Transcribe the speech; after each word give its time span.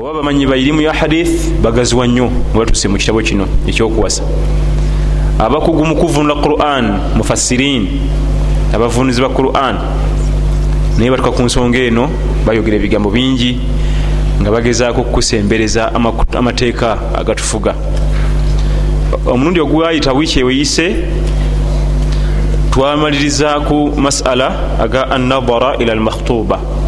oba 0.00 0.12
bamanyi 0.14 0.46
bairimu 0.46 0.80
ya 0.80 0.92
hadith 0.92 1.52
bagaziwa 1.62 2.06
nnyo. 2.06 2.30
Mubatuse 2.54 2.88
mu 2.88 2.96
kitabo 2.96 3.20
kino 3.22 3.46
ekyokuwasa. 3.68 4.22
Abakugu 5.38 5.84
mu 5.84 5.96
kuvunula 5.96 6.34
quran 6.40 7.00
mufassirin 7.16 8.00
abavunuzi 8.74 9.20
ba 9.20 9.28
quran. 9.28 9.76
Naye 10.98 11.10
batuka 11.10 11.30
ku 11.30 11.42
nsonga 11.42 11.78
eno 11.78 12.08
bayogera 12.46 12.76
ebigambo 12.76 13.10
bingi 13.10 13.60
nga 14.40 14.50
bagezaako 14.50 15.00
okukusembereza 15.00 15.92
amateeka 16.32 16.96
agatufuga. 17.12 17.74
Omulundi 19.26 19.60
ogwayita 19.60 20.12
wiiki 20.12 20.40
eweyise 20.40 20.96
twamaliriza 22.72 23.60
ku 23.68 23.92
masala 23.96 24.80
aga 24.80 25.10
annadara 25.10 25.76
ila 25.76 25.92
almakhtuba 25.92 26.79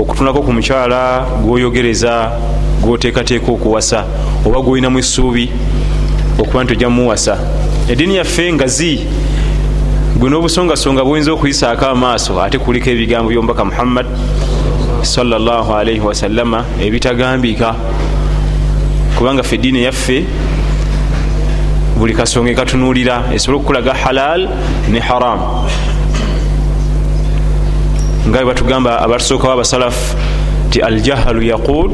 okutunako 0.00 0.42
ku 0.42 0.52
mukyala 0.52 1.26
gwoyogereza 1.44 2.32
gwoteekateeka 2.80 3.52
okuwasa 3.52 4.04
oba 4.46 4.60
gwolinamu 4.60 4.98
essuubi 4.98 5.50
okuba 6.38 6.64
nti 6.64 6.72
ojja 6.72 6.88
muwasa 6.88 7.36
ediini 7.88 8.16
yaffe 8.16 8.52
ngazi 8.52 8.92
gwe 10.16 10.30
n'obusongasonga 10.30 11.04
bwoyinza 11.04 11.32
okuyisaako 11.32 11.84
amaaso 11.86 12.32
ate 12.42 12.58
kuliko 12.58 12.88
ebigambo 12.90 13.28
byomubaka 13.30 13.64
muhammad 13.64 14.06
salaalaihi 15.02 16.00
wasallama 16.00 16.64
ebitagambika 16.80 17.74
kubanga 19.16 19.42
ffe 19.42 19.54
ediini 19.54 19.84
yaffe 19.84 20.24
buli 21.98 22.14
kasonga 22.14 22.50
ekatunuulira 22.50 23.16
esobole 23.34 23.56
okukulaga 23.58 23.92
halal 23.94 24.48
ne 24.92 25.00
haram 25.00 25.40
nga 28.28 28.38
bwe 28.38 28.44
batugamba 28.44 29.00
abatusookawo 29.00 29.52
abasalafu 29.52 30.16
nti 30.68 30.80
aljahalu 30.80 31.42
yaqud 31.42 31.92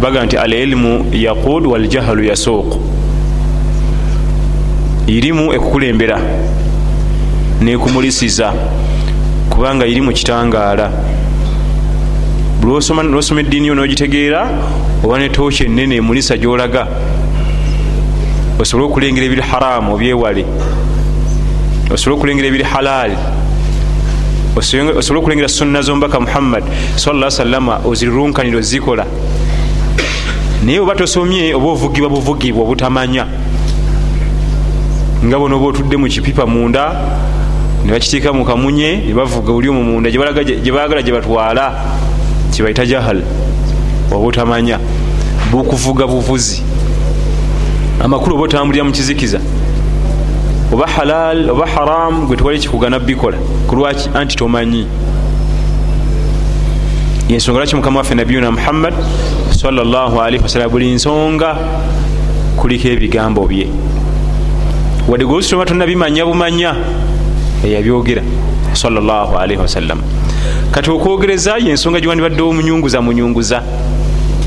baga 0.00 0.24
nti 0.24 0.36
al 0.36 0.52
ilmu 0.52 1.06
yaqud 1.12 1.66
waljahalu 1.66 2.24
yasuuq 2.24 2.76
irimu 5.06 5.52
ekukulembera 5.52 6.18
nekumulisiza 7.60 8.52
kubanga 9.50 9.86
irimu 9.86 10.12
kitangaala. 10.12 10.90
Lwosoma 12.62 13.40
eddiini 13.40 13.66
yo 13.68 13.74
nogitegeera 13.74 14.48
oba 15.04 15.18
netooki 15.18 15.64
enene 15.64 15.96
emulisa 15.96 16.36
gyolaga 16.36 16.86
osobole 18.58 18.86
okulengera 18.86 19.26
ebiri 19.26 19.42
haramu 19.42 19.94
obyewale 19.94 20.44
osobole 21.90 22.16
okulengera 22.16 22.48
ebiri 22.48 22.64
halaali 22.64 23.16
osobole 24.56 25.20
okulengera 25.20 25.48
sunna 25.48 25.82
zomubaka 25.82 26.20
muhammad 26.20 26.64
salla 26.96 27.30
salama 27.30 27.80
ozirunkanire 27.84 28.56
ozikola 28.56 29.06
naye 30.64 30.80
oba 30.80 30.94
tosomye 30.94 31.54
oba 31.54 31.68
ovugibwa 31.74 32.08
buvugibwa 32.10 32.62
obutamanya 32.62 33.26
nga 35.24 35.38
bona 35.38 35.56
oba 35.56 35.66
otudde 35.66 35.96
mu 35.96 36.06
kipipa 36.08 36.46
munda 36.46 36.84
nebakiteeka 37.84 38.32
mu 38.32 38.44
kamunye 38.44 39.02
nebavuga 39.06 39.52
oli 39.52 39.68
omu 39.68 39.82
munda 39.84 40.10
gyebaagala 40.10 41.02
gyebatwala 41.02 41.64
kibaita 42.52 42.86
jahal 42.86 43.22
oba 44.12 44.26
otamanya 44.26 44.78
bukuvuga 45.52 46.06
buvuzi. 46.06 46.62
Amakulu 48.00 48.36
oba 48.36 48.44
otambulira 48.44 48.84
mu 48.84 48.92
kizikiza 48.92 49.40
oba 50.72 50.86
halal 50.86 51.50
oba 51.50 51.66
haram 51.66 52.26
gwe 52.26 52.36
tewali 52.36 52.58
kikugana 52.58 52.98
bikola. 52.98 53.36
Kulwaki 53.66 54.08
anti 54.14 54.36
tomanyi. 54.36 54.86
Yensonga 57.28 57.58
lwaki 57.58 57.76
mukama 57.76 57.98
waffe 57.98 58.14
nabiyuna 58.14 58.50
muhammad 58.50 58.94
salllahalihi 59.50 60.42
wasallam 60.42 60.70
buli 60.70 60.90
nsonga 60.90 61.56
kuliko 62.56 62.88
ebigambo 62.88 63.46
bye. 63.46 63.68
Wadde 65.08 65.24
gwe 65.24 65.34
olusitoma 65.34 65.64
tonnabimanya 65.64 66.24
bumanya 66.26 66.74
eyabyogera 67.64 68.22
salllahalihi 68.72 69.60
wasallam 69.60 70.00
kati 70.70 70.90
okwogereza 70.90 71.56
yensonga 71.58 72.00
giwandibaddewo 72.00 72.50
omunyunguza 72.50 73.02
munyunguza 73.02 73.62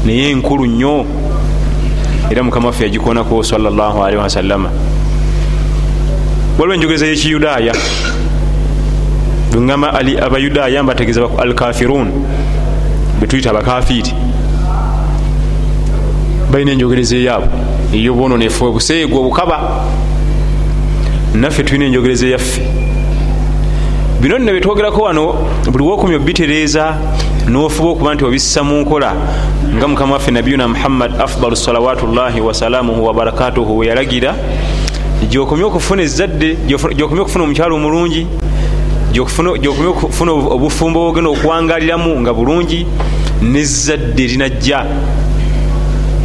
naye 0.06 0.30
enkulu 0.32 0.66
nnyo. 0.66 1.06
Era 2.30 2.44
mukama 2.44 2.68
waffe 2.68 2.84
yagikonako 2.84 3.44
salllahalihi 3.44 4.22
wasallama 4.22 4.70
waliwo 6.58 6.74
enjogeza 6.76 7.06
yekiyudaaya 7.08 7.74
bweŋama 9.52 9.88
abayudaaya 10.26 10.84
mbategeeza 10.84 11.28
alkafirun 11.44 12.12
betuyita 13.22 13.50
abakafiiri 13.50 14.14
balina 16.52 16.72
enjogereza 16.72 17.16
eyaabwe 17.16 17.50
eyobwononefu 17.94 18.66
obuseego 18.66 19.20
obukaba. 19.20 19.58
Naffe 21.34 21.64
tulina 21.64 21.86
enjogereza 21.86 22.26
eyaffe 22.28 22.62
bino 24.22 24.40
nno 24.40 24.52
byetwogerako 24.52 25.02
wano 25.02 25.34
buli 25.72 25.84
wokumya 25.84 26.16
obitereeza 26.16 26.96
nofuba 27.48 27.90
okuba 27.90 28.14
nti 28.16 28.26
obissa 28.26 28.64
mu 28.64 28.76
nkola 28.82 29.14
nga 29.76 29.88
mukama 29.88 30.14
waffe 30.14 30.32
nabiyuna 30.32 30.68
muhammad 30.68 31.22
afdalu 31.22 31.56
salawatullahi 31.56 32.42
wasalamuhu 32.42 33.06
wabarakatuhu 33.06 33.78
weyalagira 33.78 34.36
gyokomye 35.30 35.64
okufuna 35.64 36.02
ezadde 36.04 36.58
gyokomye 36.68 37.22
okufuna 37.22 37.44
omukyalo 37.44 37.76
omulungi 37.76 38.28
gyokomye 39.14 39.90
okufuna 39.94 40.32
obufumbo 40.32 41.00
bwogenda 41.00 41.30
okuwangaliramu 41.30 42.22
nga 42.22 42.34
bulungi 42.34 42.86
nezadde 43.42 44.24
linajja. 44.28 44.86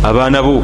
Abaana 0.03 0.43
bo 0.43 0.62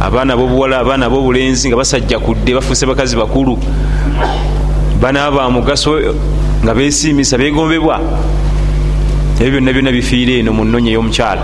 abaana 0.00 0.36
bobuwala 0.36 0.78
abaana 0.78 1.08
bobulenzi 1.10 1.68
nga 1.68 1.76
basajja 1.76 2.18
kudde 2.18 2.54
bafuuse 2.54 2.86
bakazi 2.86 3.16
bakulu 3.16 3.58
bana 5.00 5.30
ba 5.30 5.50
mugaso 5.50 5.96
nga 6.62 6.74
besiimisa 6.74 7.38
begombebwa 7.38 8.00
ebyo 9.40 9.50
byonna 9.60 9.72
byonna 9.72 9.92
bifiire 9.92 10.38
eno 10.38 10.52
mu 10.52 10.64
nnonya 10.64 10.90
ey'omukyala 10.92 11.42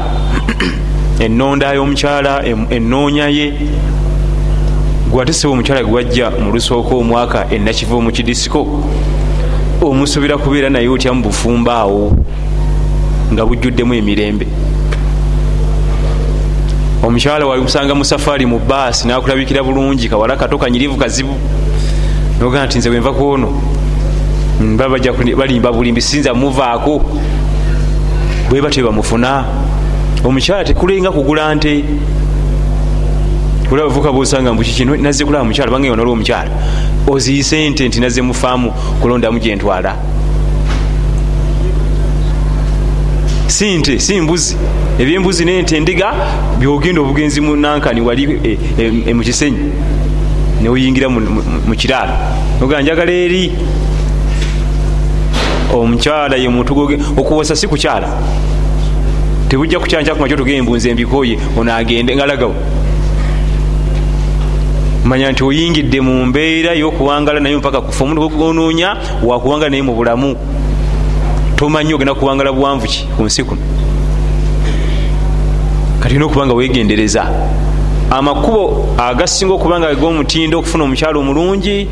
ennonda 1.25 1.75
y'omukyala 1.75 2.45
ennoonya 2.47 3.29
ye 3.29 3.47
gwateseba 5.11 5.53
omukyala 5.53 5.85
gwajja 5.85 6.31
mu 6.31 6.53
lusooka 6.53 6.95
omwaka 6.95 7.51
enakiva 7.51 7.95
omukidisiko 7.97 8.61
omusobera 9.83 10.39
kubeera 10.39 10.71
naye 10.71 10.89
otya 10.89 11.13
mu 11.13 11.23
bufumba 11.23 11.75
awo 11.75 12.15
nga 13.33 13.47
bujjuddemu 13.47 13.95
emirembe? 13.95 14.47
Omukyala 17.03 17.47
wali 17.47 17.63
kusanga 17.63 17.95
mu 17.95 18.05
safaari 18.05 18.47
mu 18.47 18.59
baasi 18.59 19.09
nakulabikira 19.09 19.63
bulungi 19.63 20.09
kawala 20.09 20.37
kato 20.37 20.59
kanyirivu 20.59 20.97
kazibu. 20.97 21.35
Nogaa 22.41 22.67
nti 22.67 22.79
nze 22.79 22.91
bwenva 22.91 23.13
kwono 23.13 23.49
balimba 25.37 25.73
bulimbi 25.73 26.03
sinza 26.03 26.35
muvaako 26.35 27.03
bwe 28.51 28.63
batyo 28.63 28.85
bamufuna. 28.87 29.45
Omukyala 30.25 30.65
tekulenga 30.65 31.11
kugula 31.11 31.55
nte 31.55 31.85
olabavuka 33.71 34.13
bosanga 34.13 34.53
mbukiki 34.53 34.85
nazze 34.85 35.25
kulaba 35.25 35.45
mukyala 35.45 35.71
bange 35.71 35.91
onali 35.91 36.11
omukyala 36.11 36.51
oziyise 37.07 37.67
ente 37.67 37.89
nti 37.89 38.01
nazze 38.01 38.23
mufaamu 38.23 38.73
kulondamu 39.01 39.39
gyentwala 39.39 39.97
si 43.51 43.79
nte 43.79 43.99
si 43.99 44.21
mbuzi. 44.21 44.57
Ebyembuzi 44.99 45.45
nente 45.45 45.77
endiga 45.77 46.15
byogenda 46.59 47.01
obugenzi 47.01 47.41
munankani 47.41 48.01
wali 48.01 48.27
mu 49.15 49.23
kisenyi 49.23 49.59
neoyingira 50.63 51.09
mu 51.09 51.75
kiraalo. 51.77 52.13
Oga 52.63 52.83
njagala 52.83 53.13
eri 53.13 53.53
omukyala 55.73 56.37
ye 56.37 56.49
muntu 56.49 56.73
okuwasa 57.17 57.57
si 57.57 57.67
kukyala. 57.67 58.09
Tebujja 59.49 59.81
kukyankyakumakyo 59.81 60.37
tugenda 60.37 60.59
embunzi 60.59 60.89
embikoye 60.89 61.39
onagende 61.59 62.17
ngalagawo 62.17 62.55
manya 65.05 65.33
nti 65.33 65.45
oyingidde 65.45 66.01
mu 66.01 66.27
mbeera 66.27 66.73
yokuwangala 66.75 67.41
naye 67.41 67.57
mpaka 67.57 67.81
kufa. 67.81 68.05
Omuntu 68.05 68.29
gwogonoonya 68.29 68.97
wakuwangala 69.23 69.71
naye 69.71 69.83
mu 69.83 69.95
bulamu. 69.95 70.37
Tomanyi 71.57 71.95
ogenda 71.95 72.15
kuwangala 72.15 72.53
buwanvu 72.53 72.87
ki 72.87 73.09
ku 73.17 73.25
nsi 73.25 73.45
kuno 73.45 73.61
kati 76.01 76.15
olina 76.15 76.27
okuba 76.27 76.47
nga 76.47 76.55
wegendereza 76.55 77.29
amakubo 78.11 78.97
agasinga 78.99 79.53
okuba 79.55 79.79
nga 79.79 79.95
gomutindo 79.95 80.59
okufuna 80.59 80.85
omukyalo 80.85 81.21
omulungi 81.21 81.87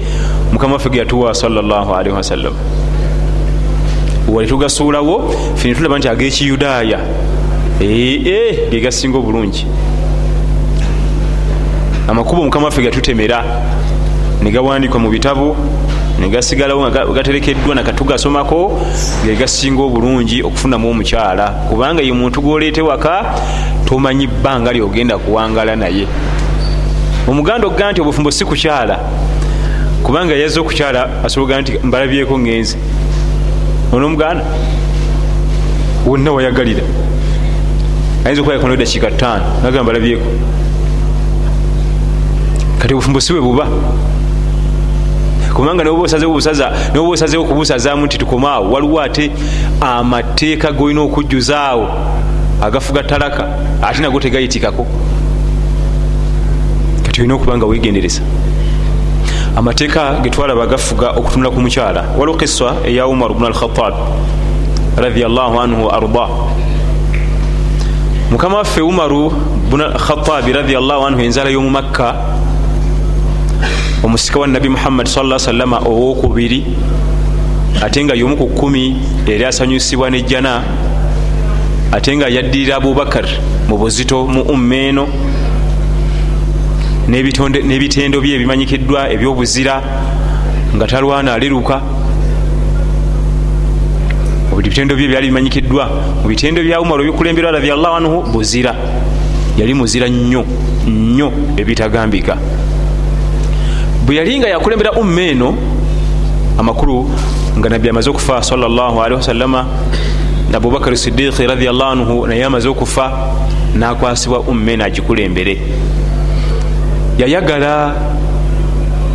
mukama 0.52 0.72
waffe 0.72 0.88
ge 0.90 0.98
yatuwa 0.98 1.34
salllahalihi 1.34 2.16
wasallam 2.16 2.54
wali 4.28 4.48
tugasuulawo 4.48 5.34
fene 5.56 5.74
tulaba 5.74 5.98
nti 5.98 6.08
agekiyudaaya. 6.08 6.98
Ee 7.80 8.70
gegasinga 8.70 9.18
obulungi 9.18 9.66
amakubo 12.08 12.44
mukama 12.44 12.64
waffe 12.64 12.82
gatutemera 12.82 13.44
negawandikwa 14.42 15.00
mu 15.00 15.10
bitabo 15.10 15.56
negasigalawo 16.20 16.88
nga 16.90 17.06
gaterekeddwa 17.06 17.74
nakatugasomako 17.74 18.80
gegasinga 19.24 19.82
obulungi 19.82 20.42
okufunamu 20.42 20.90
omukyala. 20.90 21.46
Kubanga 21.68 22.02
ye 22.02 22.12
muntu 22.12 22.40
gwoleete 22.40 22.82
waka 22.82 23.34
tomanyi 23.84 24.26
bbanga 24.26 24.72
lyogenda 24.72 25.18
kuwangala 25.18 25.76
naye. 25.76 26.06
Omuganda 27.28 27.66
okugaa 27.66 27.92
nti 27.92 28.00
obufumbo 28.00 28.30
si 28.30 28.44
kukyala 28.44 28.98
kubanga 30.02 30.34
yazze 30.34 30.60
okukyala 30.60 31.22
asoboga 31.24 31.60
nti 31.60 31.72
mbalabyeko 31.84 32.38
ngenzi 32.38 32.76
ono 33.92 34.06
omuganda 34.06 34.44
wonna 36.06 36.32
wayagalira. 36.32 36.82
Ayinza 38.24 38.40
okubayakonayo 38.40 38.76
dakiika 38.76 39.10
ttaano 39.10 39.44
nagamba 39.62 39.82
mbalabyeko 39.82 40.28
kati 42.78 42.94
obufumbo 42.94 43.20
si 43.20 43.32
bwe 43.32 43.40
buba 43.40 43.66
kubanga 45.54 45.84
noba 45.84 46.02
osazewo 46.02 47.44
okubusazaamu 47.44 48.06
nti 48.06 48.18
tukomaawo 48.18 48.70
waliwo 48.70 49.00
ate 49.00 49.30
amateeka 49.80 50.72
golina 50.72 51.00
okujjuzaawo 51.00 51.88
agafuga 52.62 53.02
talaka 53.02 53.48
ate 53.82 54.02
nago 54.02 54.20
tegayitikako 54.20 54.86
kati 57.02 57.20
olina 57.20 57.34
okuba 57.34 57.56
nga 57.56 57.66
wegendereza 57.66 58.20
amateeka 59.56 60.20
getwalaba 60.22 60.66
gafuga 60.66 61.10
okutunula 61.10 61.50
ku 61.50 61.60
mukyala 61.60 62.04
waliwo 62.18 62.38
kisa 62.38 62.74
eya 62.86 63.06
umar 63.06 63.34
bnu 63.34 63.46
alkhatab 63.46 63.94
radiallahu 64.96 65.60
anhu 65.60 65.86
wa 65.86 65.92
arda. 65.94 66.28
Mukama 68.30 68.56
waffe 68.56 68.80
umaru 68.80 69.32
bnu 69.70 69.84
alkhatabi 69.84 70.52
radiallahu 70.52 71.06
anhu 71.06 71.20
enzala 71.20 71.50
y'omu 71.50 71.70
makka 71.70 72.14
omusika 74.04 74.38
wa 74.38 74.46
nabi 74.46 74.68
muhammad 74.68 75.06
sa 75.06 75.38
salama 75.38 75.78
owokubiri 75.78 76.64
ate 77.82 78.04
nga 78.04 78.14
yomu 78.14 78.36
ku 78.36 78.46
kumi 78.46 78.96
eri 79.26 79.44
asanyusibwa 79.44 80.10
nejjana 80.10 80.62
ate 81.92 82.16
nga 82.16 82.28
yaddirira 82.28 82.76
abubakar 82.76 83.26
mu 83.68 83.78
buzito 83.78 84.26
mu 84.26 84.42
umma 84.42 84.76
eno 84.76 85.06
n'ebitendo 87.08 88.20
bye 88.20 88.34
ebimanyikiddwa 88.36 89.10
ebyobuzira 89.10 89.74
nga 90.74 90.86
talwana 90.86 91.32
aliruka. 91.34 91.80
Ebitendo 94.58 94.96
bye 94.96 95.08
byali 95.08 95.28
bimanyikiddwa 95.28 95.84
mu 96.22 96.28
bitendo 96.28 96.62
bya 96.62 96.80
umar 96.80 97.00
ebikulemberwa 97.00 97.52
radiallahu 97.52 97.94
anhu 97.96 98.16
buzira. 98.32 98.74
Yali 99.56 99.74
muzira 99.74 100.08
nnyo 100.08 100.44
nnyo 100.86 101.32
ebitagambika 101.56 102.36
bwe 104.08 104.16
yali 104.16 104.40
nga 104.40 104.48
yakulembera 104.48 104.92
umma 104.96 105.20
eno 105.20 105.54
amakulu 106.56 107.04
nga 107.60 107.68
nabbi 107.68 107.88
amaze 107.88 108.08
okufa 108.08 108.40
salllahalihi 108.42 109.20
wasallama 109.20 109.66
abubakar 110.48 110.96
sidiiki 110.96 111.44
radiallahu 111.44 111.92
anhu 111.92 112.26
naye 112.26 112.44
amaze 112.44 112.68
okufa 112.68 113.12
nakwasibwa 113.76 114.40
umma 114.48 114.72
eno 114.72 114.84
agikulembere. 114.84 115.60
Yayagala 117.18 117.92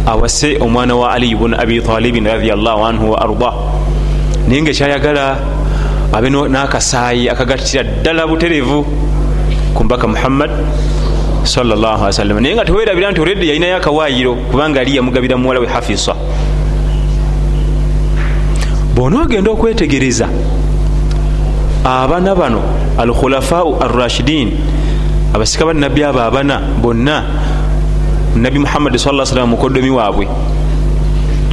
awase 0.05 0.61
omwana 0.61 0.95
wa 0.95 1.09
aliyu 1.09 1.37
bunu 1.37 1.57
abi 1.57 1.81
talibin 1.81 2.29
radiallahu 2.29 2.85
anhu 2.85 3.11
wa 3.11 3.21
arda. 3.21 3.51
Naye 4.47 4.61
nga 4.61 4.71
ekyayagala 4.71 5.37
abe 6.13 6.29
n'akasaayi 6.29 7.33
akagattira 7.33 7.83
ddala 7.83 8.27
buterevu 8.27 8.85
ku 9.73 9.83
mbaka 9.83 10.05
muhammad 10.07 10.51
sawasalam 11.43 12.39
naye 12.39 12.55
nga 12.55 12.65
tewerabira 12.65 13.11
nti 13.11 13.21
oredde 13.21 13.47
yalinayo 13.47 13.77
akawaayiro 13.77 14.35
kubanga 14.35 14.81
ali 14.81 14.95
yamugabira 14.95 15.37
muwala 15.37 15.59
we 15.59 15.67
hafisa 15.67 16.15
bonaogenda 18.95 19.51
okwetegereza 19.51 20.29
abana 21.85 22.35
bano 22.35 22.61
alkhulafau 22.97 23.83
arrashidin 23.83 24.51
abasika 25.33 25.65
banabbi 25.65 26.03
abo 26.03 26.19
abana 26.19 26.61
bonna 26.81 27.23
nabi 28.35 28.59
muhammadi 28.59 28.99
sa 28.99 29.25
salam 29.25 29.49
mukodomi 29.49 29.89
waabwe 29.89 30.27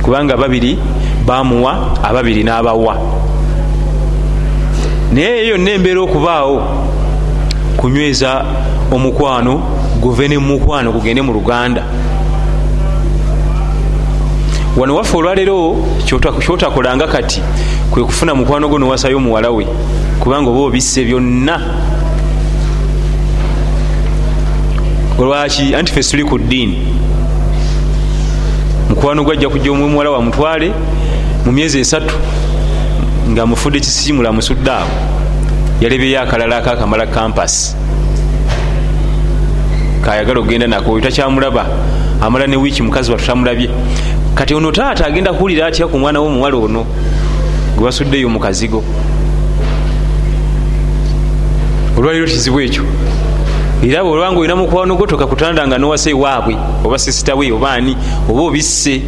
kubanga 0.03 0.35
ababiri 0.35 0.79
bamuwa 1.27 1.99
ababiri 2.03 2.45
n'abawa. 2.45 2.97
Naye 5.13 5.49
yonna 5.49 5.71
embeera 5.71 6.01
okubaawo 6.01 6.63
kunyweza 7.81 8.44
omukwano 8.93 9.62
guve 10.00 10.29
ne 10.29 10.38
mukwano 10.38 10.93
gugende 10.93 11.23
mu 11.23 11.32
luganda. 11.32 11.82
Wano 14.77 14.94
waffe 14.94 15.17
olwaleero 15.17 15.77
kyotakolanga 16.41 17.06
kati 17.06 17.43
kwe 17.91 18.05
kufuna 18.05 18.35
mukwano 18.35 18.69
gwo 18.69 18.79
nowasayo 18.79 19.17
omuwala 19.17 19.50
we 19.50 19.67
kubanga 20.21 20.50
oba 20.50 20.61
obisse 20.61 21.05
byonna. 21.05 21.61
Olwaki 25.19 25.75
anti 25.75 25.93
fe 25.93 26.03
tuli 26.03 26.25
ku 26.25 26.38
ddiini 26.38 26.79
mukwano 28.88 29.25
gwajja 29.25 29.49
kujja 29.49 29.73
omuwala 29.73 30.11
wamutwale 30.11 30.73
mu 31.47 31.53
myezi 31.53 31.81
esatu 31.81 32.15
nga 33.31 33.47
mufudde 33.47 33.81
kisiimula 33.81 34.29
amusudde 34.29 34.71
awo 34.71 35.20
yalebeyo 35.81 36.21
akalala 36.23 36.56
akakamala 36.56 37.06
kampasi 37.06 37.77
kayagala 40.03 40.41
okgenda 40.41 40.67
nako 40.67 40.93
oyo 40.93 41.00
takyamulaba. 41.00 41.67
Amala 42.21 42.47
ne 42.47 42.56
wiiki 42.56 42.82
mukazi 42.82 43.12
watutamulabye 43.12 43.71
kati 44.35 44.55
ono 44.55 44.73
taata 44.73 45.06
agenda 45.06 45.32
kuwulira 45.32 45.67
atya 45.67 45.87
ku 45.87 45.99
mwana 45.99 46.21
womuwala 46.21 46.56
ono 46.56 46.87
gwe 47.77 47.85
basuddeyo 47.85 48.29
mu 48.29 48.38
kazigo? 48.41 48.85
Olwaliro 51.97 52.26
kizibu 52.26 52.61
ekyo. 52.61 52.85
Era 53.83 54.03
bwe 54.03 54.12
olwanga 54.12 54.41
olina 54.41 54.56
mukwano 54.56 54.97
gwo 54.97 55.06
tokakutanda 55.06 55.67
nga 55.67 55.79
nowase 55.79 56.12
waabwe 56.12 56.56
oba 56.85 56.99
sisita 56.99 57.35
we 57.35 57.53
oba 57.53 57.73
ani 57.73 57.97
oba 58.29 58.43
obisse. 58.43 59.03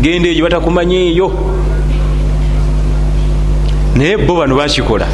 Genda 0.00 0.28
eyo 0.28 0.44
batakumanya 0.44 0.96
eyo 0.96 1.30
naye 3.96 4.16
bo 4.16 4.36
bano 4.36 4.56
bakikola. 4.56 5.06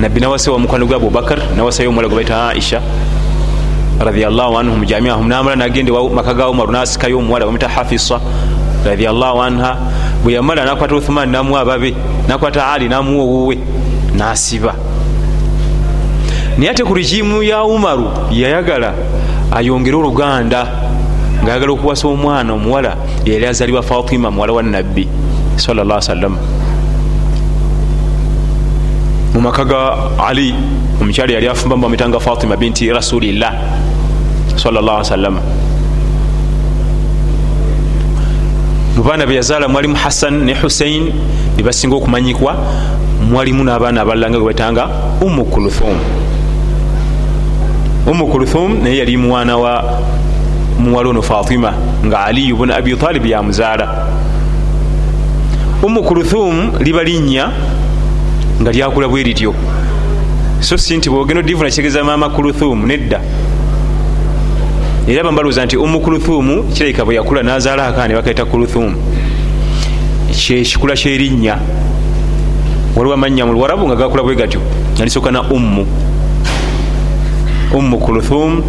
Nabbi 0.00 0.20
nawasewa 0.20 0.58
mukwano 0.58 0.86
gwa 0.86 0.96
abubakar 0.96 1.38
nawasayo 1.56 1.88
omuwala 1.88 2.08
gwe 2.08 2.16
baita 2.16 2.48
aisha 2.48 2.82
radiallahu 4.00 4.58
anhum 4.58 4.84
jamiahum 4.84 5.28
namala 5.28 5.56
nagende 5.56 5.92
maka 5.92 6.34
ga 6.34 6.48
umaru 6.48 6.72
nasikayo 6.72 7.18
omuwala 7.18 7.46
bamita 7.46 7.68
hafisa 7.68 8.20
radiallahu 8.84 9.42
anha. 9.42 9.76
Bwe 10.24 10.32
yamala 10.32 10.64
nakwata 10.64 10.96
uthman 10.96 11.30
namuwa 11.30 11.60
ababe 11.60 11.94
nakwata 12.28 12.72
ali 12.72 12.88
namuwa 12.88 13.24
owuwe 13.24 13.58
nasiba. 14.16 14.74
Naye 16.58 16.70
ate 16.70 16.84
ku 16.84 16.94
rigimu 16.94 17.42
ya 17.42 17.64
umaru 17.64 18.10
yayagala 18.30 18.94
ayongere 19.52 19.96
oluganda 19.96 20.66
ngaayagala 21.44 21.72
okuwasa 21.72 22.08
omwana 22.08 22.52
omuwala 22.52 22.96
yali 23.24 23.46
azalibwa 23.46 23.82
fatima 23.82 24.30
muwala 24.30 24.52
wa 24.52 24.62
nabbi 24.62 25.08
salla 25.56 26.00
salama 26.00 26.38
mumaka 29.44 29.64
ga 29.64 29.96
ali 30.24 30.54
omukyala 31.00 31.32
yali 31.32 31.48
afumba 31.48 31.76
mubamitanga 31.76 32.20
fatima 32.20 32.56
binti 32.56 32.88
rasulillah 32.88 33.52
salla 34.56 35.04
salama 35.04 35.40
mubaana 38.96 39.26
beyazaala 39.26 39.68
mwalimu 39.68 39.96
hassan 39.96 40.44
ne 40.44 40.54
husein 40.54 41.12
nebasinga 41.56 41.96
okumanyikwa 41.96 42.56
mwalimu 43.30 43.64
n'abaana 43.64 44.00
abalanga 44.00 44.38
ge 44.38 44.44
betanga 44.46 44.88
umu 45.20 45.44
kuluthum 45.44 45.96
umu 48.06 48.26
kuluthum 48.26 48.82
naye 48.82 48.98
yali 48.98 49.16
mwana 49.16 49.56
wa 49.58 50.00
muwala 50.78 51.08
ono 51.10 51.22
fatima 51.22 51.74
nga 52.06 52.24
aliyu 52.24 52.56
bun 52.56 52.70
abi 52.70 52.96
talib 52.96 53.26
yamuzaala 53.26 54.08
umu 55.82 56.02
kuluthum 56.02 56.72
liba 56.80 57.04
linnya 57.04 57.50
nga 58.64 58.72
lyakula 58.72 59.08
bwe 59.08 59.22
lityo. 59.22 59.54
So 60.60 60.76
si 60.76 60.96
nti 60.96 61.10
bwogenda 61.10 61.40
odivuna 61.40 61.70
kitegeeza 61.70 62.04
maama 62.04 62.28
kuluthum 62.28 62.86
nedda. 62.86 63.20
Era 65.08 65.22
bambalooza 65.22 65.64
nti 65.64 65.76
umu 65.76 66.00
kuluthum 66.00 66.72
kirabika 66.72 67.04
bwe 67.04 67.14
yakula 67.14 67.42
nazaala 67.42 67.86
akaa 67.86 68.08
ne 68.08 68.14
bakaita 68.14 68.44
kuluthum 68.44 68.96
kyekikula 70.32 70.94
kyerinnya. 70.96 71.58
Waliwo 72.96 73.14
amannya 73.14 73.44
mu 73.44 73.52
luwarabu 73.52 73.86
nga 73.86 73.96
gakula 73.96 74.22
bwe 74.22 74.34
gatyo 74.34 74.60
nalisooka 74.98 75.30
na 75.30 75.42
ummu. 75.42 75.86
Ummu 77.74 77.98
kuluthum 77.98 78.62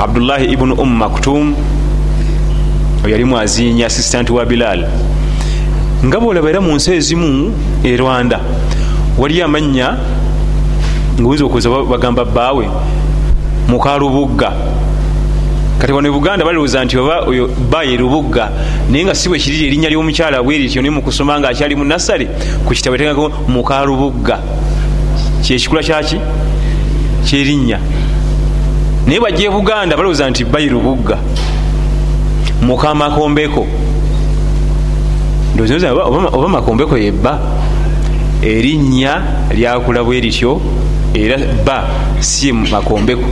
abdullahi 0.00 0.44
ibunu 0.44 0.74
ummu 0.74 0.96
maktum 0.96 1.54
yali 3.08 3.24
mwazinya 3.24 3.86
assistant 3.86 4.30
wa 4.30 4.46
bilal 4.46 4.88
nga 6.04 6.20
bwolaba 6.20 6.48
era 6.50 6.60
mu 6.60 6.72
nsi 6.74 6.92
ezimu 6.92 7.52
e 7.84 7.96
rwanda 7.96 8.40
waliyo 9.18 9.44
amannya 9.44 9.96
ngaoyinza 11.20 11.44
okuza 11.44 11.68
bagamba 11.68 12.24
bbaawe 12.24 12.64
mukalubugga 13.68 14.52
kati 15.80 15.92
wano 15.92 16.12
buganda 16.12 16.44
balowooza 16.44 16.84
nti 16.84 16.98
oba 16.98 17.24
oyo 17.26 17.48
ba 17.70 17.82
ye 17.82 17.96
lubugga 17.96 18.50
naye 18.90 19.04
nga 19.04 19.14
si 19.14 19.28
bwe 19.28 19.38
kiriri 19.38 19.66
erinnya 19.66 19.88
ly'omukyala 19.88 20.42
bwerityo 20.42 20.82
naye 20.82 20.90
mukusoma 20.90 21.40
nga 21.40 21.48
akyali 21.48 21.74
mu 21.74 21.84
nasale 21.84 22.28
ku 22.66 22.74
kitabo 22.74 22.96
etegako 22.96 23.32
muka 23.48 23.84
lubugga. 23.84 24.38
Kyekikula 25.42 25.82
kyaki 25.82 26.20
kyerinnya 27.24 27.78
naye 29.06 29.20
bajja 29.20 29.48
e 29.48 29.50
buganda 29.50 29.96
balowooza 29.96 30.28
nti 30.30 30.44
bayi 30.44 30.68
lubugga. 30.68 31.16
Muka 32.60 32.94
makombeko. 32.94 33.66
Oba 36.32 36.48
makombeko 36.48 36.98
yebba 36.98 37.40
erinnya 38.42 39.22
lyakula 39.54 40.04
bwe 40.04 40.20
lityo 40.20 40.60
era 41.14 41.36
ba 41.64 41.84
si 42.20 42.52
makombeko 42.52 43.28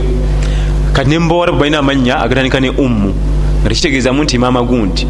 kati 0.93 1.09
nembawala 1.09 1.51
bwe 1.51 1.59
balina 1.59 1.79
amannya 1.79 2.15
agatandika 2.17 2.59
ne 2.59 2.69
ummu 2.69 3.13
nga 3.61 3.69
tekitegeezamu 3.69 4.23
nti 4.23 4.37
maama 4.37 4.63
gundi 4.63 5.07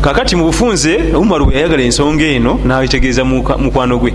kakati 0.00 0.36
mu 0.36 0.44
bufunze 0.44 1.12
umaru 1.14 1.46
bwe 1.46 1.54
yayagala 1.54 1.82
ensonga 1.82 2.24
eno 2.24 2.58
nabitegeeza 2.64 3.24
mukwano 3.24 3.98
gwe. 3.98 4.14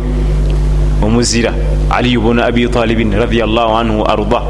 Omuzira 1.01 1.53
aliyu 1.89 2.22
buna 2.22 2.45
abi 2.45 2.67
talibin 2.67 3.13
radiallahu 3.13 3.77
anhu 3.77 4.05
arda. 4.05 4.41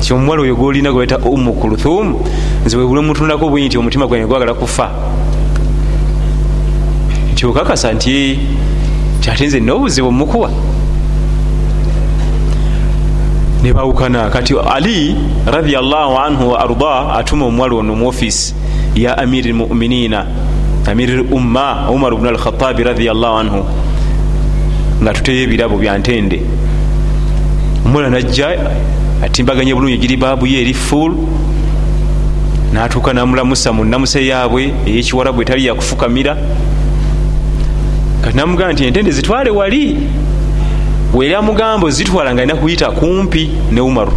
Ti 0.00 0.12
omuwala 0.12 0.42
oyo 0.42 0.54
golina 0.56 0.92
gweta 0.92 1.18
ummu 1.18 1.52
kuluthum 1.52 2.14
nze 2.66 2.76
webule 2.76 3.00
mutunulako 3.00 3.48
bwe 3.48 3.66
nti 3.66 3.78
omutima 3.78 4.06
gwange 4.06 4.26
gwagala 4.26 4.54
kufa 4.54 4.90
nti 7.36 7.46
okakasa 7.46 7.92
nti 7.92 8.38
ate 9.32 9.46
nze 9.46 9.60
nobuzibu 9.60 10.12
mukuwa? 10.12 10.50
Nebawukana 13.62 14.30
kati 14.30 14.54
ali 14.74 15.16
radiallahu 15.46 16.18
anhu 16.18 16.50
wa 16.50 16.60
arda 16.60 17.14
atuma 17.14 17.46
omuwala 17.46 17.74
ono 17.74 17.94
mu 17.94 18.08
ofisi 18.08 18.54
ya 18.94 19.18
amiri 19.18 19.52
lmuminina 19.52 20.26
amiri 20.86 21.12
lumma 21.16 21.90
umar 21.90 22.16
bnu 22.16 22.28
alkhatabi 22.28 22.82
radiallahu 22.82 23.38
anhu 23.38 23.64
nga 25.02 25.12
tuteyo 25.12 25.42
ebirabo 25.42 25.76
byantende 25.78 26.42
omuwala 27.86 28.10
najja 28.10 28.48
atimbaganye 29.24 29.74
bulungi 29.74 29.98
giri 29.98 30.16
baabuye 30.16 30.60
eri 30.60 30.74
ful 30.74 31.12
natuuka 32.72 33.12
namulamusa 33.12 33.72
mu 33.72 33.84
namuse 33.84 34.26
yaabwe 34.26 34.72
eyekiwarabu 34.86 35.42
etali 35.42 35.66
yakufukamira 35.66 36.36
kati 38.26 38.36
namugamba 38.36 38.72
nti 38.72 38.84
entende 38.84 39.10
zitwale 39.10 39.50
wali 39.50 39.96
weri 41.14 41.34
amugamba 41.34 41.86
ozitwala 41.86 42.34
nga 42.34 42.42
alina 42.42 42.58
kuyita 42.58 42.90
kumpi 42.90 43.50
ne 43.70 43.80
umaru. 43.80 44.12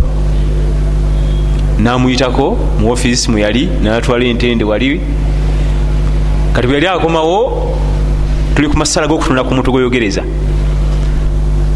Namuyitako 1.80 2.58
mu 2.80 2.92
ofisi 2.92 3.32
mweyali 3.32 3.70
natwala 3.84 4.26
entende 4.26 4.64
wali. 4.64 5.02
Kati 6.54 6.68
bwe 6.68 6.76
yali 6.76 6.88
akomawo 6.88 7.76
tuli 8.56 8.68
ku 8.68 8.78
masala 8.78 9.08
g'okutunula 9.08 9.44
ku 9.44 9.54
muntu 9.54 9.72
gweyogereza. 9.72 10.24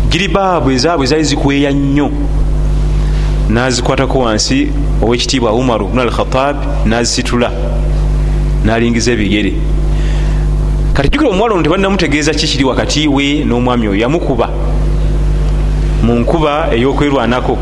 Giribaabu 0.10 0.72
ezaabwe 0.72 1.06
zaali 1.06 1.24
zikweya 1.24 1.72
nnyo. 1.72 2.10
Nazikwatako 3.50 4.20
wansi 4.20 4.68
owekitiibwa 5.02 5.54
umaru 5.54 5.88
bnu 5.88 6.02
alkhatab 6.02 6.56
nazisitula 6.86 7.52
nalingiza 8.66 9.12
ebigere 9.12 9.54
kati 10.94 11.10
jukira 11.10 11.30
omuwala 11.30 11.54
ono 11.54 11.64
tebanamutegeeza 11.64 12.34
kikiri 12.34 12.64
wakati 12.64 13.08
we 13.08 13.44
n'omwami 13.46 13.88
oyo? 13.88 14.00
Yamukuba 14.02 14.50
mu 16.04 16.16
nkuba 16.20 16.70
ey'okwerwanako. 16.76 17.58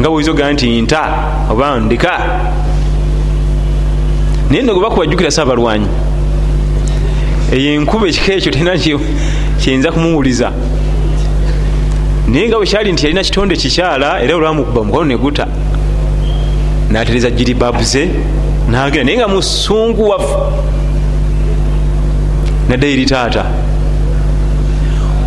Nga 0.00 0.10
bwezogaa 0.10 0.52
nti 0.52 0.82
nta 0.82 1.02
oba 1.50 1.80
ndika 1.80 2.12
naye 4.50 4.62
no 4.62 4.74
gwe 4.74 4.82
bakuba 4.82 5.06
jjukira 5.06 5.30
saabalwanyi 5.30 5.86
eyo 7.52 7.74
enkuba 7.74 8.08
ekika 8.08 8.32
ekyo 8.32 8.52
tena 8.52 8.72
kyenza 9.60 9.92
kumuwuliza. 9.92 10.52
Naye 12.28 12.48
nga 12.48 12.56
bwekyali 12.56 12.92
nti 12.92 13.04
yalina 13.04 13.22
kitonde 13.22 13.56
kikyala 13.56 14.22
era 14.22 14.36
olwamukuba 14.36 14.80
omukono 14.80 15.04
neguta 15.04 15.46
natereza 16.90 17.30
jiribabu 17.30 17.82
ze 17.82 18.08
nagenda. 18.70 19.04
Naye 19.04 19.18
nga 19.18 19.28
musunguwafu 19.28 20.38
nadde 22.72 22.92
eri 22.92 23.06
taata 23.06 23.44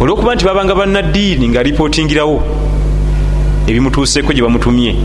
olwokuba 0.02 0.36
nti 0.36 0.46
babanga 0.46 0.76
bannaddiini 0.76 1.50
nga 1.50 1.60
alipotingirawo 1.60 2.44
ebimutuuseko 3.68 4.34
gye 4.34 4.42
bamutumye. 4.42 4.96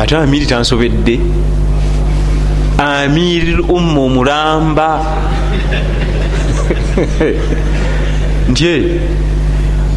Ate 0.00 0.16
amiri 0.16 0.46
tansobedde. 0.46 1.20
Amiri 2.78 3.54
umma 3.76 4.00
omulamba. 4.00 4.88
Nti 8.50 8.84